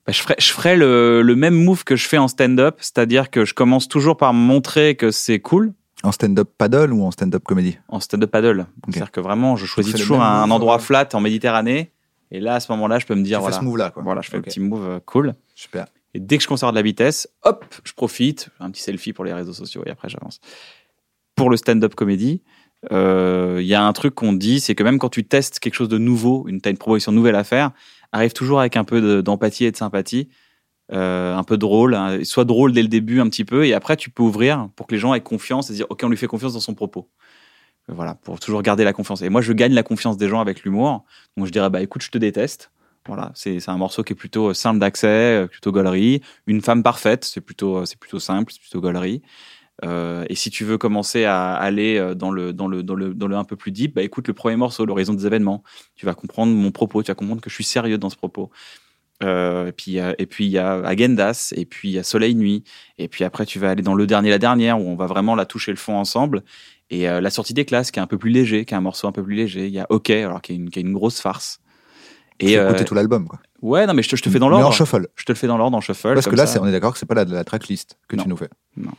[0.06, 3.30] bah, je ferais, je ferais le, le même move que je fais en stand-up, c'est-à-dire
[3.30, 5.72] que je commence toujours par montrer que c'est cool
[6.02, 7.78] En stand-up paddle ou en stand-up comédie?
[7.88, 8.66] En stand-up paddle.
[8.88, 11.92] C'est-à-dire que vraiment, je choisis fais le toujours même un, move, endroit flat en Méditerranée.
[12.32, 14.02] Et là, à ce moment-là, je peux me dire Tu fais voilà, ce move-là, quoi.
[14.02, 14.46] voilà, je fais Ok.
[14.46, 15.34] le petit move euh, cool.
[15.54, 15.86] Super.
[16.14, 19.24] Et dès que je conserve de la vitesse, hop, je profite, un petit selfie pour
[19.24, 20.40] les réseaux sociaux et après j'avance.
[21.36, 22.42] Pour le stand-up comédie,
[22.92, 25.74] euh, il y a un truc qu'on dit, c'est que même quand tu testes quelque
[25.74, 27.72] chose de nouveau, une, t'as une proposition nouvelle à faire,
[28.12, 30.28] arrive toujours avec un peu de- d'empathie et de sympathie,
[30.92, 33.96] euh, un peu drôle, hein, soit drôle dès le début un petit peu, et après
[33.96, 36.26] tu peux ouvrir pour que les gens aient confiance et dire ok on lui fait
[36.26, 37.08] confiance dans son propos.
[37.88, 39.22] Voilà, pour toujours garder la confiance.
[39.22, 41.04] Et moi je gagne la confiance des gens avec l'humour,
[41.36, 42.72] donc je dirais bah écoute je te déteste.
[43.06, 46.20] Voilà, c'est un morceau qui est plutôt simple d'accès, euh, plutôt gaulerie.
[46.46, 49.22] Une femme parfaite, c'est plutôt euh, c'est plutôt simple, c'est plutôt gaulerie.
[49.84, 53.14] Euh, et si tu veux commencer à aller euh, dans le dans le dans le
[53.14, 55.62] dans le un peu plus deep, bah écoute le premier morceau, l'horizon des événements.
[55.96, 58.50] Tu vas comprendre mon propos, tu vas comprendre que je suis sérieux dans ce propos.
[59.22, 62.02] Euh, et puis euh, et puis il y a Agendas, et puis il y a
[62.02, 62.64] Soleil Nuit,
[62.98, 65.34] et puis après tu vas aller dans le dernier la dernière où on va vraiment
[65.34, 66.42] la toucher le fond ensemble.
[66.90, 68.80] Et euh, la sortie des classes qui est un peu plus léger, qui est un
[68.80, 69.66] morceau un peu plus léger.
[69.66, 71.60] Il y a OK, alors qui est une qui est une grosse farce.
[72.40, 73.38] Et euh, écouter tout l'album, quoi.
[73.62, 74.74] ouais non mais je te, je te fais dans Mais en l'ordre.
[74.76, 75.08] shuffle.
[75.16, 76.14] Je te le fais dans l'ordre en shuffle.
[76.14, 78.22] Parce que là, c'est- on est d'accord que c'est pas la, la tracklist que Non.
[78.24, 78.48] tu nous fais.
[78.76, 78.92] Non.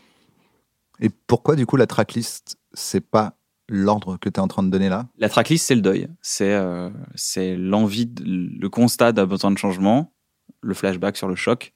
[0.99, 3.35] Et pourquoi, du coup, la tracklist, c'est pas
[3.69, 5.07] l'ordre que tu es en train de donner là?
[5.17, 6.07] La tracklist, c'est le deuil.
[6.21, 10.13] C'est euh, c'est l'envie, de- le constat d'un besoin de changement,
[10.61, 11.73] le flashback sur le choc,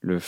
[0.00, 0.20] le,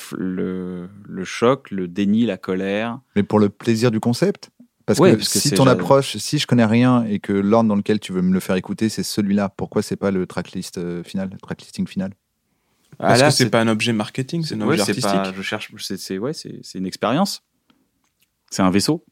[1.07, 2.99] le choc, le déni, la colère.
[3.15, 4.51] Mais pour le plaisir du concept?
[4.87, 7.69] Parce Ouais, que parce que si ton approche, si je connais rien et que l'ordre
[7.69, 10.79] dans lequel tu veux me le faire écouter, c'est celui-là, pourquoi c'est pas le tracklist
[10.79, 12.13] euh, final, le tracklisting final?
[12.99, 15.03] Parce Ah, là, que c'est pas un objet marketing, c'est un objet artistique.
[15.11, 17.43] pas- je cherche, c'est ouais, c'est c'est une expérience.
[18.51, 19.05] C'est un vaisseau.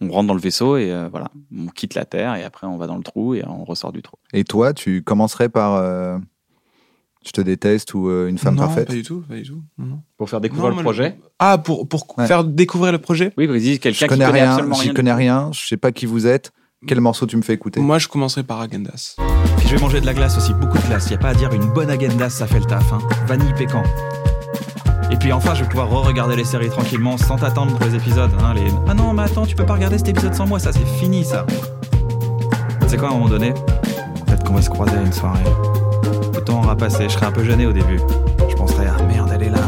[0.00, 2.76] On rentre dans le vaisseau et euh, voilà, on quitte la Terre et après on
[2.76, 4.16] va dans le trou et on ressort du trou.
[4.32, 6.18] Et toi, tu commencerais par euh,
[7.24, 9.62] Je te déteste ou euh, Une femme non, parfaite pas du tout, pas du tout.
[9.78, 10.00] Non.
[10.18, 11.18] Pour faire découvrir Non, le moi, projet.
[11.38, 12.26] Ah, pour, pour Ouais.
[12.26, 14.94] faire découvrir le projet Oui, vas-y, Je quelqu'un qui connais connaît rien, absolument j'y rien.
[14.94, 16.52] connais rien, je sais pas qui vous êtes.
[16.86, 19.14] Quel morceau tu me fais écouter Moi, je commencerai par Agendas.
[19.58, 21.08] Puis je vais manger de la glace aussi, beaucoup de glace.
[21.10, 22.92] Y a pas à dire, une bonne agendas, ça fait le taf.
[22.92, 22.98] Hein.
[23.28, 23.84] Vanille pécan.
[25.12, 28.30] Et puis enfin, je vais pouvoir re-regarder les séries tranquillement, sans t'attendre pour les épisodes.
[28.42, 28.66] Hein, les...
[28.88, 31.22] Ah non, mais attends, tu peux pas regarder cet épisode sans moi, ça c'est fini
[31.24, 31.46] ça.
[32.88, 33.52] C'est quoi à un moment donné
[34.26, 35.44] Peut-être qu'on va se croiser à une soirée.
[36.62, 37.98] Aura passé, je serai un peu gêné au début.
[38.48, 39.58] Je penserai, ah merde, elle est là.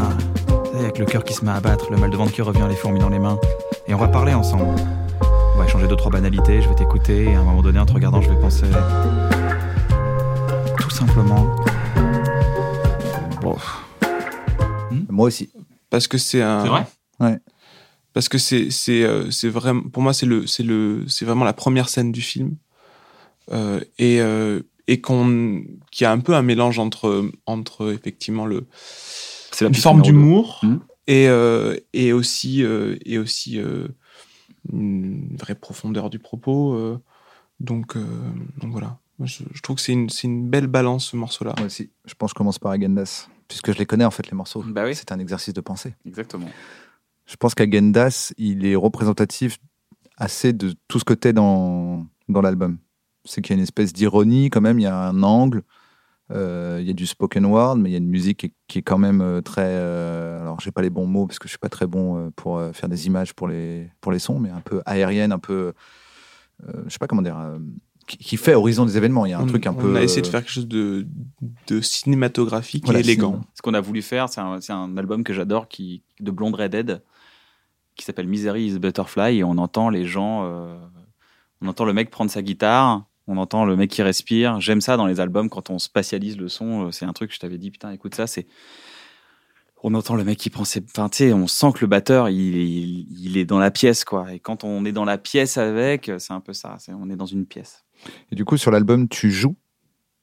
[0.79, 2.75] Avec le cœur qui se met à battre, le mal de ventre qui revient, les
[2.75, 3.39] fourmis dans les mains.
[3.87, 4.75] Et on va parler ensemble.
[5.55, 7.85] On va échanger deux, trois banalités, je vais t'écouter, et à un moment donné, en
[7.85, 8.65] te regardant, je vais penser.
[10.79, 11.55] Tout simplement.
[13.41, 13.55] Bon.
[15.09, 15.49] Moi aussi.
[15.89, 16.63] Parce que c'est un.
[16.63, 16.85] C'est vrai?
[17.19, 17.39] Ouais.
[18.13, 21.43] Parce que c'est c'est euh, c'est vraiment pour moi c'est le c'est le c'est vraiment
[21.43, 22.55] la première scène du film
[23.51, 28.65] Euh, et euh, et qu'on qui a un peu un mélange entre entre effectivement le
[29.51, 30.79] C'est la une forme d'humour Mhm.
[31.07, 33.87] et euh, et aussi euh, et aussi euh,
[34.71, 36.99] une vraie profondeur du propos euh,
[37.59, 38.03] donc euh,
[38.61, 41.53] donc voilà Moi, je, je trouve que c'est une, c'est une belle balance ce morceau-là.
[41.57, 41.89] Moi aussi.
[42.05, 44.61] Je pense que je commence par Agendas, puisque je les connais en fait les morceaux.
[44.67, 44.93] Bah oui.
[44.93, 45.93] C'est un exercice de pensée.
[46.05, 46.49] Exactement.
[47.25, 49.57] Je pense qu'Agendas, il est représentatif
[50.17, 52.77] assez de tout ce que t'es dans, dans l'album.
[53.25, 55.63] C'est qu'il y a une espèce d'ironie quand même, il y a un angle,
[56.31, 58.53] euh, il y a du spoken word, mais il y a une musique qui est,
[58.67, 59.65] qui est quand même euh, très...
[59.65, 62.29] euh, alors, j'ai pas les bons mots parce que je suis pas très bon euh,
[62.35, 65.73] pour faire des images pour les, pour les sons, mais un peu aérienne, un peu...
[66.67, 67.37] euh, je sais pas comment dire...
[67.37, 67.57] euh,
[68.07, 69.25] qui, fait horizon des événements.
[69.25, 69.95] Il y a un on, truc un on peu...
[69.95, 71.07] a essayé de faire quelque chose de,
[71.67, 73.29] de cinématographique Voilà, et élégant.
[73.31, 73.45] cinéma.
[73.55, 76.53] Ce qu'on a voulu faire, c'est un, c'est un album que j'adore qui, de Blonde
[76.55, 77.01] Redhead
[77.95, 80.77] qui s'appelle Misery is Butterfly et on entend les gens, euh,
[81.61, 84.59] on entend le mec prendre sa guitare, on entend le mec qui respire.
[84.61, 86.87] J'aime ça dans les albums quand on spatialise le son.
[86.87, 88.47] euh, C'est un truc que je t'avais dit, putain, écoute ça, c'est.
[89.83, 90.83] On entend le mec qui prend ses.
[90.83, 94.03] Enfin, tu sais, on sent que le batteur, il, il, il est dans la pièce,
[94.03, 94.33] quoi.
[94.33, 96.77] Et quand on est dans la pièce avec, c'est un peu ça.
[96.89, 97.83] On est dans une pièce.
[98.31, 99.55] Et du coup, sur l'album, tu joues?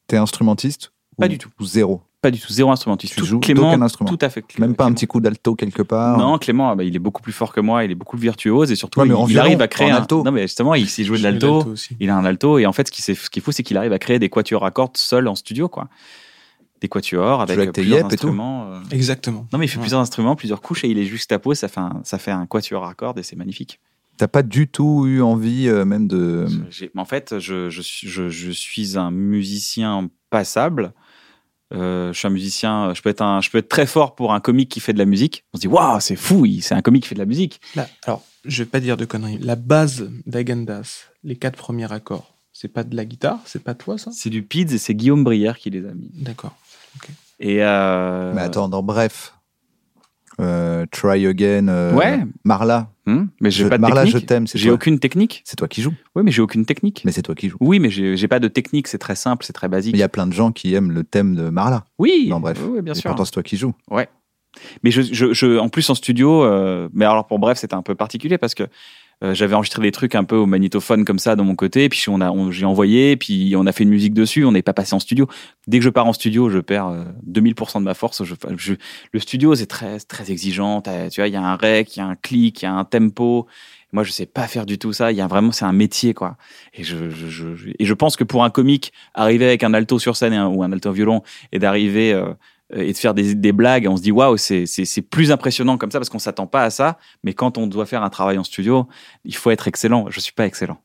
[0.08, 0.92] T'es instrumentiste?
[1.16, 1.50] Pas ou- du tout.
[1.60, 2.02] Ou zéro?
[2.22, 3.14] Pas du tout, zéro instrumentiste.
[3.16, 4.08] Tu joues Clément, d'aucun instrument.
[4.08, 4.44] tout à fait.
[4.60, 7.20] Même pas un petit coup d'alto quelque part Non, Clément, ah bah, il est beaucoup
[7.20, 9.44] plus fort que moi, il est beaucoup plus virtuose et surtout, Ouais, mais il, violon,
[9.46, 10.22] arrive à créer un alto.
[10.22, 11.74] Non, mais justement, il sait jouer de l'alto.
[11.98, 13.92] Il a un alto et en fait, ce qui, ce qu'il faut, c'est qu'il arrive
[13.92, 15.88] à créer des quatuors à cordes seul en studio, quoi.
[16.80, 18.26] Des quatuors avec, avec plusieurs yep et tout.
[18.28, 18.66] instruments.
[18.72, 18.78] euh.
[18.92, 19.46] Exactement.
[19.52, 19.82] Non, mais il fait Ouais.
[19.82, 22.84] plusieurs instruments, plusieurs couches et il est juxtapose, ça fait un, ça fait un quatuor
[22.86, 23.80] à cordes et c'est magnifique.
[24.16, 26.46] T'as pas du tout eu envie euh, même de.
[26.96, 30.92] En fait, je, je, suis- je, je suis un musicien passable.
[31.72, 32.92] Euh, je suis un musicien.
[32.94, 34.98] Je peux être un, je peux être très fort pour un comique qui fait de
[34.98, 35.44] la musique.
[35.52, 37.60] On se dit waouh, c'est fou, il- c'est un comique qui fait de la musique.
[37.74, 39.38] Là, alors, je vais pas dire de conneries.
[39.38, 43.96] La base d'Agendas, les quatre premiers accords, c'est pas de la guitare, c'est pas toi
[43.98, 44.10] ça?
[44.12, 46.10] C'est du Pids et c'est Guillaume Brière qui les a mis.
[46.14, 46.54] D'accord.
[47.40, 49.34] Et euh, Mais attends, dans bref.
[50.40, 51.68] Euh, try again.
[51.68, 52.20] euh, Ouais.
[52.44, 52.88] Marla.
[53.06, 54.22] hmm, mais j'ai pas de Marla, technique.
[54.22, 55.42] je t'aime, J'ai aucune technique.
[55.44, 55.94] C'est toi qui joues.
[56.14, 57.02] Oui, mais j'ai aucune technique.
[57.04, 57.58] Mais c'est toi qui joues.
[57.60, 58.88] Oui, mais j'ai pas de technique.
[58.88, 59.94] C'est très simple, c'est très Mais basique.
[59.94, 61.84] il y a plein de gens qui aiment le thème de Marla.
[61.98, 62.58] Oui, Non, bref.
[62.66, 63.10] oui, bien Et sûr.
[63.10, 63.74] pourtant, c'est toi qui joues.
[64.82, 67.80] Mais je, je, je- en plus en studio, euh, mais alors pour bref, c'était un
[67.82, 68.64] peu particulier parce que
[69.22, 72.04] euh, j'avais enregistré des trucs un peu au magnétophone comme ça de mon côté, puis
[72.08, 74.44] on a, on- j'ai envoyé, puis on a fait une musique dessus.
[74.44, 75.28] On n'est pas passé en studio.
[75.68, 78.24] Dès que je pars en studio, je perds euh, 2000% de ma force.
[78.24, 78.74] Je, je-
[79.12, 80.80] le studio, c'est très, très exigeant.
[80.82, 82.72] Tu vois, il y a un rec, il y a un clic, il y a
[82.72, 83.46] un tempo.
[83.94, 85.12] Moi, je sais pas faire du tout ça.
[85.12, 86.36] Il y a vraiment, c'est un métier, quoi.
[86.72, 89.98] Et je, je, je- et je pense que pour un comique, arriver avec un alto
[89.98, 92.32] sur scène un- ou un alto violon et d'arriver euh,
[92.74, 95.76] et de faire des, des blagues, on se dit waouh, c'est c'est- c'est plus impressionnant
[95.78, 96.98] comme ça parce qu'on s'attend pas à ça.
[97.24, 98.88] Mais quand on doit faire un travail en studio,
[99.24, 100.06] il faut être excellent.
[100.10, 100.78] Je suis pas excellent.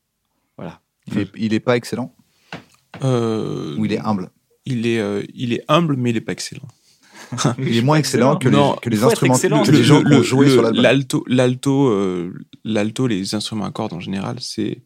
[0.57, 0.81] Voilà.
[1.11, 2.13] Il est, il est pas excellent
[3.03, 4.29] Euh, ou il est humble
[4.69, 6.67] il est, euh, il est humble, mais il est pas excellent.
[7.57, 10.03] Il est moins excellent que les, Non, que les faut être instruments que les gens
[10.03, 10.81] qui ont joué le- sur l'album.
[10.83, 12.33] L'alto, l'alto, euh,
[12.65, 14.81] l'alto, les instruments à cordes en général, c'est,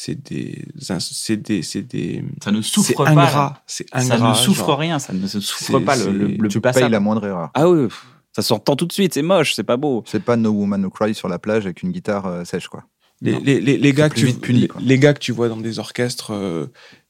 [0.00, 3.10] c'est des, c'est des, c'est des, Ça ne souffre c'est pas.
[3.10, 4.30] ingrat, c'est Ça ingrat.
[4.30, 4.78] ne souffre genre.
[4.78, 4.98] rien.
[5.00, 6.84] Ça ne se souffre pas le, le, tu passable.
[6.84, 7.50] payes la moindre erreur.
[7.54, 7.88] Ah oui,
[8.32, 9.14] ça s'entend tout de suite.
[9.14, 10.04] C'est moche, c'est pas beau.
[10.06, 12.84] C'est pas No Woman No Cry sur la plage avec une guitare euh, sèche, quoi.
[13.20, 15.80] Les, les, les, les gars que tu, puni, les, gars que tu vois dans des
[15.80, 16.66] orchestres euh,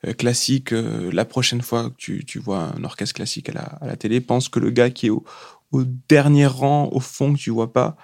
[0.06, 3.60] euh, classiques, euh, la prochaine fois que tu, tu vois un orchestre classique à la,
[3.60, 5.24] à la télé, pense que le gars qui est au,
[5.70, 7.98] au dernier rang, au fond, que tu vois pas,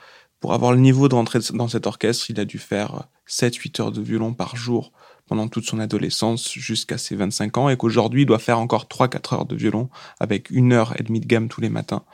[0.45, 3.92] pour avoir le niveau de rentrer dans cet orchestre, il a dû faire 7-8 heures
[3.92, 4.92] de violon par jour
[5.26, 9.34] pendant toute son adolescence jusqu'à ses 25 ans et qu'aujourd'hui il doit faire encore 3-4
[9.34, 9.88] heures de violon
[10.20, 12.05] avec une heure et demie de gamme tous les matins.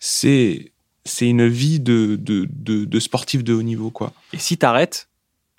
[0.00, 0.72] C'est,
[1.04, 4.14] c'est une vie de, de, de, sportif de haut niveau, quoi.
[4.32, 5.10] Et si t'arrêtes,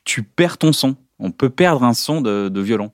[0.04, 0.96] tu perds ton son.
[1.20, 2.92] On peut perdre un son de violon.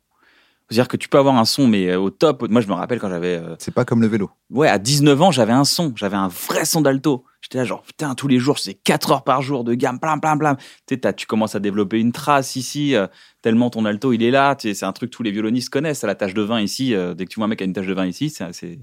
[0.71, 2.47] C'est-à-dire que tu peux avoir un son, mais euh, au top.
[2.49, 3.35] Moi, je me rappelle quand j'avais.
[3.35, 4.31] euh, C'est pas comme le vélo.
[4.49, 5.91] ouais, à 19 ans, j'avais un son.
[5.97, 7.25] J'avais un vrai son d'alto.
[7.41, 10.17] J'étais là, genre, putain, tous les jours, c'est 4 heures par jour de gamme, plein,
[10.17, 10.55] plein, plein.
[10.87, 13.07] Tu sais, tu commences à développer une trace ici, euh,
[13.41, 14.55] tellement ton alto, il est là.
[14.55, 16.03] Tu sais, C'est un truc que tous les violonistes connaissent.
[16.03, 17.73] La tache de vin ici, euh, dès que tu vois un mec qui a une
[17.73, 18.79] tache de vin ici, c'est.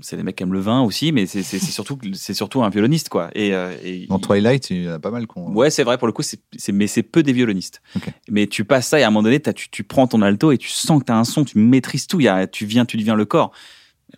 [0.00, 3.08] C'est- des mecs qui aiment le vin aussi, mais c'est surtout, c'est surtout un violoniste,
[3.08, 3.30] quoi.
[3.34, 5.52] Et, euh, et Dans il- Twilight, il y en a pas mal qu'on.
[5.52, 7.82] Ouais, c'est vrai, pour le coup, c'est, c'est- mais c'est peu des violonistes.
[8.28, 10.58] Mais tu passes ça et à un moment donné, tu, tu prends ton alto et
[10.58, 12.96] tu sens que tu as un son, tu maîtrises tout, y a, tu viens, tu
[12.96, 13.52] deviens le corps.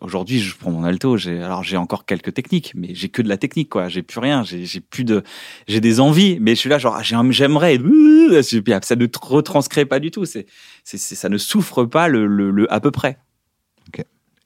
[0.02, 3.38] Aujourd'hui, je prends mon alto, alors j'ai encore quelques techniques, mais j'ai que de la
[3.38, 3.88] technique, quoi.
[3.88, 5.22] J'ai plus rien, j'ai, plus de,
[5.68, 10.11] j'ai des envies, mais je suis là, genre, ah, j'aimerais, ça ne retranscrit pas du
[10.11, 10.46] tout, c'est,
[10.84, 13.18] ça ne souffre pas le, le, le à peu près.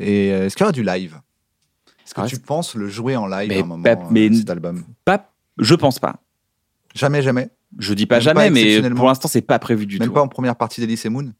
[0.00, 1.20] Et euh, est-ce qu'il y aura du live?
[2.04, 4.08] Est-ce que Ah, tu penses le jouer en live Mais à un moment, pas- euh,
[4.10, 4.84] mais- cet album?
[5.04, 6.16] Pas, je pense pas.
[6.94, 7.50] Jamais, jamais?
[7.78, 8.50] Je dis pas Même pas jamais,
[8.82, 10.14] mais pour l'instant, c'est pas prévu du Même tout.
[10.14, 11.32] pas en première partie d'Elysée Moon?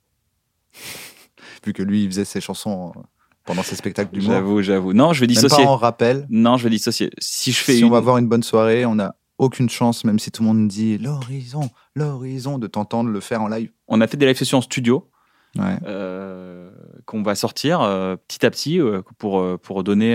[1.66, 3.00] Vu que lui, il faisait ses chansons euh,
[3.44, 4.30] pendant ses spectacles d'humour.
[4.32, 4.92] J'avoue, j'avoue.
[4.92, 5.64] Non, je vais Même dissocier.
[5.64, 6.26] pas en rappel.
[6.30, 7.10] Non, je vais dissocier.
[7.18, 7.86] Si je fais Si une...
[7.86, 10.68] on va avoir une bonne soirée, on n'a aucune chance, même si tout le monde
[10.68, 13.70] dit l'horizon, l'horizon, de t'entendre le faire en live.
[13.88, 15.10] on a fait des live sessions en studio.
[15.58, 15.76] Ouais.
[15.84, 16.70] euh,
[17.06, 20.14] qu'on va sortir euh, petit à petit euh, pour, pour donner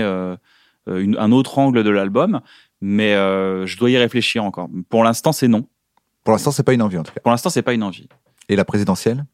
[0.86, 2.40] une- un autre angle de l'album.
[2.80, 4.68] Mais je dois y réfléchir encore.
[4.88, 5.66] Pour l'instant, c'est non.
[6.24, 7.20] Pour l'instant, c'est pas une envie en tout cas.
[7.20, 8.08] Pour l'instant, c'est pas une envie.
[8.48, 9.24] Et la présidentielle?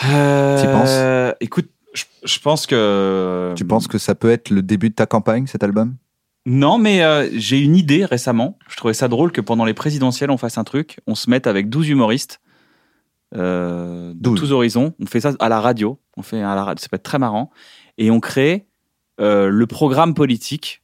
[0.00, 1.34] T'y penses?
[1.40, 3.52] Écoute, je, je pense que.
[3.56, 5.96] Tu penses que ça peut être le début de ta campagne, cet album?
[6.46, 8.58] Non, mais euh, j'ai une idée récemment.
[8.68, 10.98] Je trouvais ça drôle que pendant les présidentielles, on fasse un truc.
[11.06, 12.40] On se mette avec 12 humoristes
[13.36, 14.40] euh, de 12.
[14.40, 14.94] tous horizons.
[15.00, 15.98] On fait ça à la radio.
[16.16, 16.82] On fait à la radio.
[16.82, 17.50] Ça peut être très marrant.
[17.98, 18.66] Et on crée
[19.20, 20.82] euh, le programme politique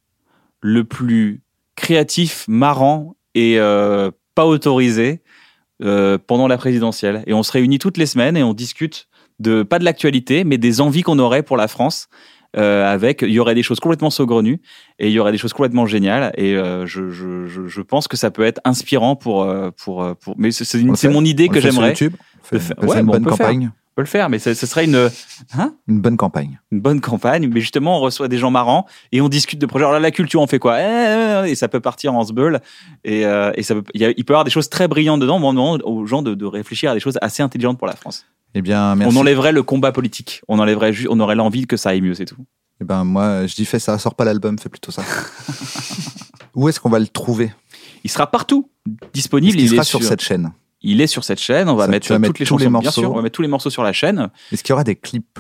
[0.61, 1.43] le plus
[1.77, 5.23] créatif, marrant et euh, pas autorisé
[5.79, 7.23] pendant la présidentielle.
[7.27, 9.09] Et on se réunit toutes les semaines et on discute
[9.41, 12.09] de pas de l'actualité, mais des envies qu'on aurait pour la France.
[12.57, 14.61] euh, avec, il y aurait des choses complètement saugrenues
[14.99, 16.33] et il y aurait des choses complètement géniales.
[16.39, 20.35] Et euh, je, je, je, pense que ça peut être inspirant pour pour pour.
[20.39, 22.05] Mais c'est mon idée On que le
[22.53, 22.77] On faire.
[22.79, 23.47] on Ouais, une on bonne peut le faire.
[23.47, 23.71] campagne.
[23.75, 25.11] On peut le faire, mais ce ce serait une
[25.57, 25.75] hein?
[25.89, 26.61] Une bonne campagne.
[26.71, 29.85] une bonne campagne, mais justement, on reçoit des gens marrants et on discute de projets.
[29.85, 30.77] Alors là, la culture, on fait quoi?
[30.79, 32.61] Eh, Et ça peut partir en sbeul.
[33.05, 34.87] Et, euh, et ça peut, il, y a- il peut y avoir des choses très
[34.87, 37.79] brillantes dedans, mais on demande aux gens de, de réfléchir à des choses assez intelligentes
[37.79, 38.27] pour la France.
[38.55, 39.17] Eh bien, merci.
[39.17, 40.43] On enlèverait le combat politique.
[40.47, 42.37] On enlèverait on aurait l'envie que ça aille mieux, c'est tout.
[42.83, 45.03] Eh ben, moi, je dis fais ça, sors pas l'album, fais plutôt ça.
[46.55, 47.53] Où est-ce qu'on va le trouver?
[48.05, 48.71] Il sera partout
[49.13, 49.59] disponible.
[49.59, 50.53] Il sera est sur cette chaîne
[50.83, 51.69] Il est sur cette chaîne.
[51.69, 53.01] On va Ça, mettre toutes mettre les tous les chansons, bien morceaux.
[53.01, 53.11] sûr.
[53.11, 54.29] On va mettre tous les morceaux sur la chaîne.
[54.53, 55.39] Est-ce qu'il y aura des clips?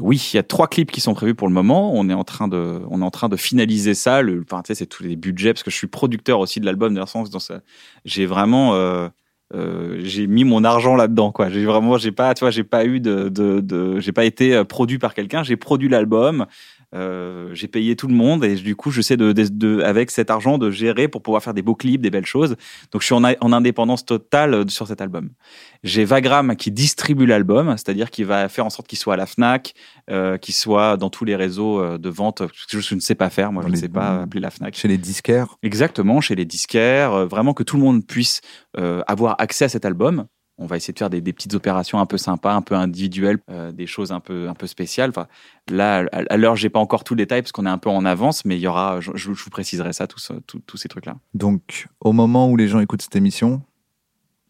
[0.00, 1.92] Oui, il y a trois clips qui sont prévus pour le moment.
[1.92, 4.22] On est en train de, on est en train de finaliser ça.
[4.22, 6.66] Le, enfin, tu sais, c'est tous les budgets parce que je suis producteur aussi de
[6.66, 6.94] l'album.
[6.94, 7.60] Dans le sens, dans ça,
[8.04, 9.08] j'ai vraiment, euh,
[9.54, 11.50] euh, j'ai mis mon argent là-dedans, quoi.
[11.50, 14.54] J'ai vraiment, j'ai pas, tu vois, j'ai pas eu de, de, de j'ai pas été
[14.54, 15.42] euh, produit par quelqu'un.
[15.42, 16.46] J'ai produit l'album.
[16.94, 20.10] Euh, j'ai payé tout le monde et du coup, je sais de, de, de- avec
[20.10, 22.56] cet argent de gérer pour pouvoir faire des beaux clips, des belles choses.
[22.92, 25.30] Donc, je suis en, indépendance totale euh, sur cet album.
[25.82, 29.26] J'ai Vagram qui distribue l'album, c'est-à-dire qu'il va faire en sorte qu'il soit à la
[29.26, 29.74] Fnac,
[30.10, 32.42] euh, qu'il soit dans tous les réseaux de vente.
[32.70, 34.74] que Je ne sais pas faire, moi, je ne sais pas appeler la Fnac.
[34.74, 38.40] Chez les disquaires Exactement, chez les disquaires, vraiment que tout le monde puisse
[38.76, 40.26] euh, avoir accès à cet album.
[40.58, 43.38] On va essayer de faire des, des petites opérations un peu sympas, un peu individuelles,
[43.48, 45.10] euh, des choses un peu un peu spéciales.
[45.10, 45.28] Enfin,
[45.70, 47.90] là, à, à l'heure, j'ai pas encore tout le détail parce qu'on est un peu
[47.90, 51.16] en avance, mais il y aura, je, je vous préciserai ça, tous ces trucs-là.
[51.34, 53.62] Donc, au moment où les gens écoutent cette émission,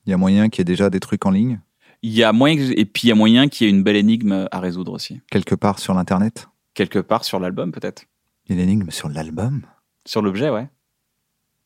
[0.06, 1.60] il y a moyen qu'il y ait déjà des trucs en ligne,
[2.02, 3.96] Il y a moyen et puis il y a moyen qu'il y ait une belle
[3.96, 6.48] énigme à résoudre aussi, quelque part sur l'internet?
[6.74, 8.04] quelque part sur l'album peut-être.
[8.48, 9.62] Une énigme sur l'album?
[10.06, 10.68] Sur l'objet, ouais.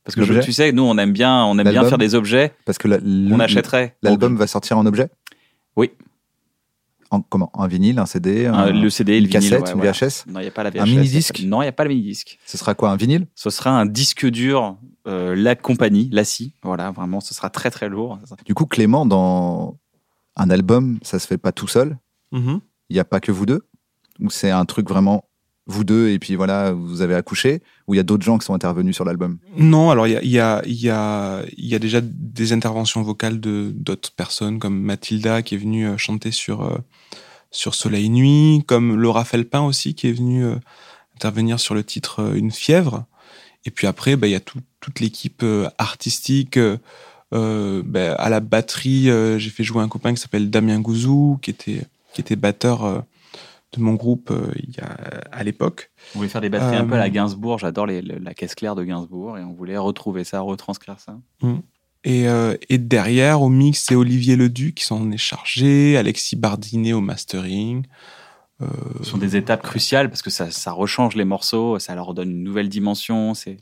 [0.04, 2.52] Parce que je- tu sais, nous, on aime bien, on aime bien faire des objets
[2.64, 3.96] Parce que la- achèterait.
[4.02, 5.08] l'album va sortir en objet?
[5.76, 5.90] Oui.
[7.10, 7.50] En, comment?
[7.54, 9.92] Un vinyle, un CD Un- un- le CD, une le vinyle, cassette, ouais, une voilà.
[9.92, 10.78] VHS Non, il n'y a pas la VHS.
[10.80, 12.38] Un a pas- Non, il n'y a pas le mini-disque.
[12.46, 13.26] Ce sera quoi Un vinyle?
[13.34, 16.54] Ce sera un disque dur, euh, la compagnie, la scie.
[16.62, 18.18] Voilà, vraiment, ce sera très très lourd.
[18.46, 19.76] Du coup, Clément, dans
[20.36, 21.98] un album, ça se fait pas tout seul?
[22.32, 22.60] Mhm.
[22.88, 23.60] Il n'y a pas que vous deux?
[24.20, 25.24] Ou c'est un truc vraiment
[25.66, 28.44] vous deux et puis voilà, vous avez accouché Ou il y a d'autres gens qui
[28.44, 29.38] sont intervenus sur l'album?
[29.56, 30.38] Non, alors il y a, y,
[30.90, 35.86] a, y, a, déjà des interventions vocales de d'autres personnes, comme Mathilda qui est venue
[35.86, 36.78] euh, chanter sur, euh,
[37.52, 40.56] sur Soleil Nuit, comme Laura Felpin aussi qui est venue euh,
[41.14, 43.04] intervenir sur le titre Une fièvre.
[43.64, 45.44] Et puis après, bah, il y a tout- toute l'équipe
[45.78, 46.58] artistique.
[47.30, 49.04] bah, à la batterie,
[49.38, 51.82] j'ai fait jouer un copain qui s'appelle Damien Gouzou, qui était,
[52.12, 53.04] qui était batteur
[53.72, 54.96] de mon groupe euh, il y a,
[55.32, 55.90] à l'époque.
[56.14, 57.58] On voulait faire des batteries un Euh, peu à la Gainsbourg.
[57.58, 61.18] J'adore les- la caisse claire de Gainsbourg et on voulait retrouver ça, retranscrire ça.
[62.04, 66.92] Et, euh, et derrière, au mix, c'est Olivier Leduc qui s'en est chargé, Alexis Bardinet
[66.92, 67.86] au mastering.
[68.60, 68.66] Euh,
[69.02, 72.30] Ce sont des étapes cruciales parce que ça, ça rechange les morceaux, ça leur donne
[72.30, 73.34] une nouvelle dimension.
[73.34, 73.56] C'est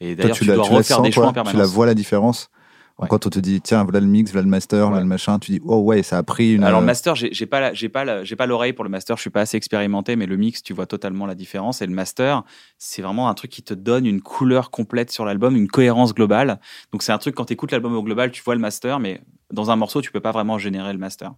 [0.00, 1.32] et Toi, d'ailleurs tu, dois refaire sens, des choix toi en?
[1.34, 1.52] Permanence.
[1.52, 2.50] Tu la vois la différence?
[2.98, 3.08] Ouais.
[3.08, 5.50] Quand on te dit, tiens, voilà le mix, voilà le master, voilà le machin, tu
[5.50, 6.62] dis, oh ouais, ça a pris une.
[6.62, 9.16] Alors le master, j'ai j'ai pas j'ai pas la- j'ai pas l'oreille pour le master,
[9.16, 11.82] je suis pas assez expérimenté, mais le mix, tu vois totalement la différence.
[11.82, 12.44] Et le master,
[12.78, 16.60] c'est vraiment un truc qui te donne une couleur complète sur l'album, une cohérence globale.
[16.92, 19.22] Donc c'est un truc quand tu écoutes l'album au global, tu vois le master, mais
[19.52, 21.34] dans un morceau, tu peux pas vraiment générer le master.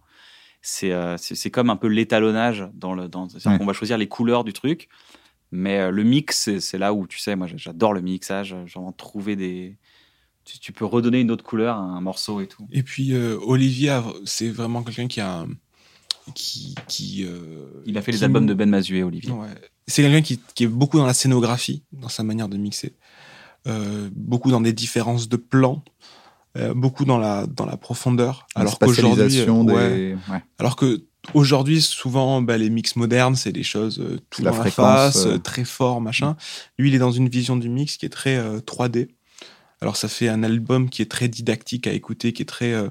[0.61, 1.15] C'est euh,
[1.51, 3.29] comme un peu l'étalonnage dans le dans.
[3.29, 3.57] c'est-à-dire Ouais.
[3.57, 4.89] qu'on va choisir les couleurs du truc,
[5.51, 9.35] mais euh, le mix, c'est- là où tu sais, moi j'adore le mixage, genre trouver
[9.35, 9.77] des
[10.47, 12.67] tu, tu peux redonner une autre couleur à un morceau et tout.
[12.71, 15.45] Et puis euh, Olivier, c'est vraiment quelqu'un qui a
[16.33, 19.31] qui qui euh, Il a fait les albums de Ben Mazué, Olivier.
[19.31, 19.47] Ouais.
[19.87, 22.93] C'est quelqu'un qui, qui est beaucoup dans la scénographie, dans sa manière de mixer,
[23.67, 25.83] Euh, beaucoup dans des différences de plans,
[26.75, 28.47] beaucoup dans la dans la profondeur.
[28.55, 29.49] la Alors qu'aujourd'hui, des.
[29.49, 30.43] ouais, ouais.
[30.57, 34.57] alors que aujourd'hui, souvent, bah, les mix modernes, c'est des choses euh, tout La dans
[34.57, 36.35] la fréquence, face, euh, très fort, machin.
[36.77, 39.09] Lui, il est dans une vision du mix qui est très euh, 3D.
[39.81, 42.89] Alors ça fait un album qui est très didactique à écouter, qui est très euh,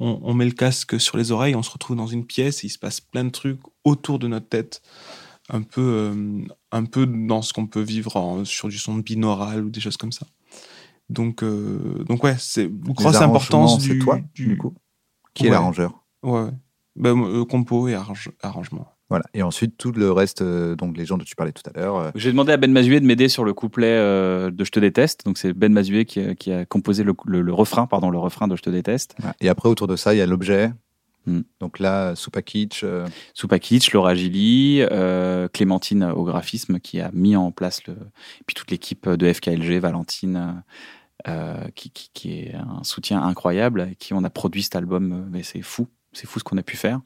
[0.00, 2.66] on, on met le casque sur les oreilles, on se retrouve dans une pièce et
[2.68, 4.80] il se passe plein de trucs autour de notre tête,
[5.48, 9.64] un peu, euh, un peu dans ce qu'on peut vivre en- sur du son binaural
[9.64, 10.26] ou des choses comme ça.
[11.08, 13.06] Donc, euh, donc ouais, c'est grosse
[13.38, 14.74] importance c'est du, toi, du, du coup
[15.34, 16.50] Qui est l'arrangeur Ouais, ouais.
[16.96, 18.86] Ben, euh, compo et arrange- arrangement.
[19.10, 19.24] Voilà.
[19.32, 21.96] Et ensuite, tout le reste, euh, donc les gens dont tu parlais tout à l'heure.
[21.96, 24.78] euh, J'ai demandé à Ben Mazué de m'aider sur le couplet euh, de Je te
[24.80, 25.24] déteste.
[25.24, 28.18] Donc c'est Ben Mazué qui, a- qui a composé le, le- le refrain, pardon, le
[28.18, 29.16] refrain de Je te déteste.
[29.40, 30.72] Et après, autour de ça, il y a l'objet.
[31.26, 31.40] Hmm.
[31.60, 32.82] Donc là, Soupa Kitsch.
[32.84, 34.82] euh, Soupa Kitsch, Laura Gilly,
[35.54, 37.94] Clémentine au graphisme qui a mis en place le.
[37.94, 40.62] Et puis toute l'équipe de FKLG, Valentine,
[41.74, 45.28] qui, qui, qui est un soutien incroyable, avec qui on a produit cet album.
[45.30, 47.00] Mais c'est fou, c'est fou ce qu'on a pu faire.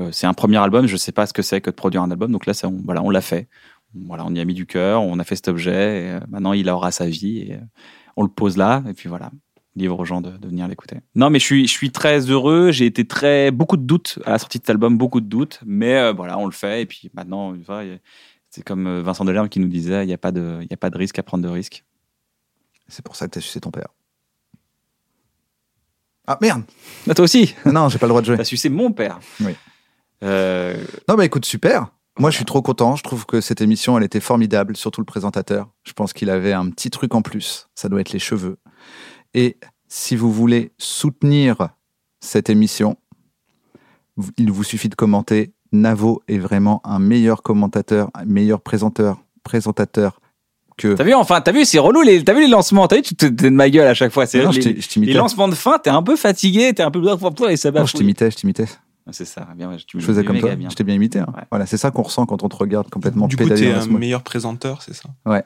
[0.00, 2.10] Euh, c'est un premier album, je sais pas ce que c'est que de produire un
[2.10, 3.48] album, donc là, ça, on, voilà, on l'a fait.
[3.94, 6.52] Voilà, on y a mis du cœur, on a fait cet objet, et, euh, maintenant
[6.52, 7.58] il aura sa vie, et euh,
[8.16, 9.30] on le pose là, et puis voilà,
[9.74, 10.98] livre aux gens de, de venir l'écouter.
[11.16, 14.30] Non, mais je suis, je suis très heureux, j'ai été très, beaucoup de doutes à
[14.30, 16.86] la sortie de cet album, beaucoup de doutes, mais euh, voilà, on le fait, et
[16.86, 17.64] puis maintenant, tu
[18.48, 20.90] c'est comme Vincent Delerme qui nous disait, il n'y a, pas de- y a pas
[20.90, 21.84] de risque à prendre de risque.
[22.88, 23.86] C'est pour ça que t'as sucé ton père.
[26.26, 26.62] Ah merde
[27.08, 28.36] Ah, toi aussi, Non, j'ai pas le droit de jouer.
[28.36, 29.20] t'as sucé mon père.
[29.40, 29.52] Oui.
[30.22, 30.76] Euh,
[31.08, 31.88] Non, mais écoute, super.
[32.18, 32.96] Moi, je suis trop content.
[32.96, 35.68] Je trouve que cette émission, elle était formidable, surtout le présentateur.
[35.84, 37.68] Je pense qu'il avait un petit truc en plus.
[37.74, 38.58] Ça doit être les cheveux.
[39.32, 39.56] Et
[39.88, 41.70] si vous voulez soutenir
[42.20, 42.96] cette émission,
[44.36, 45.52] il vous suffit de commenter.
[45.72, 50.20] Navo est vraiment un meilleur commentateur, un meilleur présenteur, présentateur
[50.76, 50.94] que.
[50.94, 53.14] T'as vu, enfin, t'as vu, c'est relou, les, t'as vu les lancements, t'as vu, tu
[53.14, 54.26] te de ma gueule à chaque fois.
[54.26, 55.12] C'est Non, les, t'ai- je t'imitais.
[55.12, 57.00] les lancements de fin, t'es un peu fatigué, t'es un peu
[57.48, 57.86] et ça Non, va.
[57.86, 58.66] je t'imitais, je t'imitais.
[59.10, 60.54] C'est ça, bien, tu me Je faisais comme toi.
[60.54, 60.68] bien.
[60.70, 61.18] Je t'ai bien imité.
[61.20, 61.26] hein.
[61.36, 61.42] Ouais.
[61.50, 64.22] Voilà, c'est ça qu'on ressent quand on te regarde complètement Du coup, t'es un meilleur
[64.22, 65.08] présenteur, c'est ça?
[65.26, 65.44] Ouais,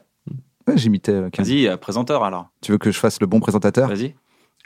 [0.76, 1.12] j'imitais.
[1.12, 1.30] euh.
[1.36, 2.48] Vas-y, euh, présenteur alors.
[2.60, 3.88] Tu veux que je fasse le bon présentateur?
[3.88, 4.14] Vas-y.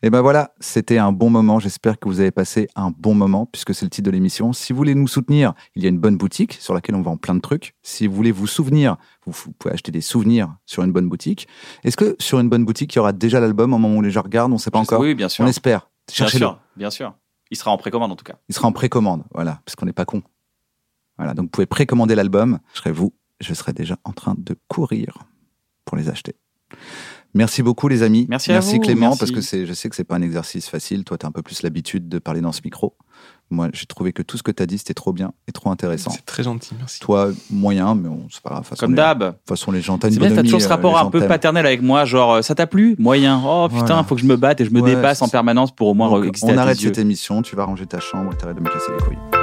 [0.05, 1.59] Et ben voilà, c'était un bon moment.
[1.59, 4.53] J'espère que vous avez passé un bon moment, puisque c'est le titre de l'émission.
[4.53, 7.17] Si vous voulez nous soutenir, il y a une bonne boutique sur laquelle on vend
[7.17, 7.75] plein de trucs.
[7.83, 11.49] Si vous voulez vous souvenir, vous, vous pouvez acheter des souvenirs sur une bonne boutique.
[11.83, 14.13] Est-ce que sur une bonne boutique, il y aura déjà l'album au moment où les
[14.13, 14.53] gens regardent?
[14.53, 15.01] On ne sait pas encore.
[15.01, 15.45] Oui, bien sûr.
[15.45, 15.91] On espère.
[16.07, 16.45] Bien Cherchez-le.
[16.47, 17.15] sûr, bien sûr.
[17.51, 18.37] Il sera en précommande en tout cas.
[18.49, 20.23] Il sera en précommande, voilà, parce qu'on n'est pas con.
[21.17, 22.59] Voilà, donc vous pouvez précommander l'album.
[22.75, 25.19] Je serai vous, je serai déjà en train de courir
[25.85, 26.37] pour les acheter.
[27.35, 28.27] Merci beaucoup les amis.
[28.29, 29.19] Merci à vous, Clément merci.
[29.19, 31.05] parce que c'est je sais que c'est pas un exercice facile.
[31.05, 32.97] Toi tu as un peu plus l'habitude de parler dans ce micro.
[33.51, 35.71] Moi, j'ai trouvé que tout ce que tu as dit c'était trop bien et trop
[35.71, 36.11] intéressant.
[36.11, 37.01] C'est très gentil, merci.
[37.01, 38.71] Toi moyen mais on c'est pas grave.
[38.79, 39.19] Comme d'hab.
[39.21, 41.19] De toute façon les gens une C'est bien, t'as toujours ce euh, rapport un peu
[41.21, 41.29] t'aiment.
[41.29, 42.95] paternel avec moi, genre euh, ça t'a plu?
[42.99, 43.41] Moyen.
[43.45, 44.05] Oh putain, Voilà.
[44.05, 46.11] faut que je me batte et je me Ouais, dépasse en permanence pour au moins
[46.11, 46.89] Donc, exister on à arrête tes yeux.
[46.91, 49.38] cette émission, tu vas ranger ta chambre et t'arrêtes de me casser les couilles.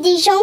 [0.00, 0.42] Des gens.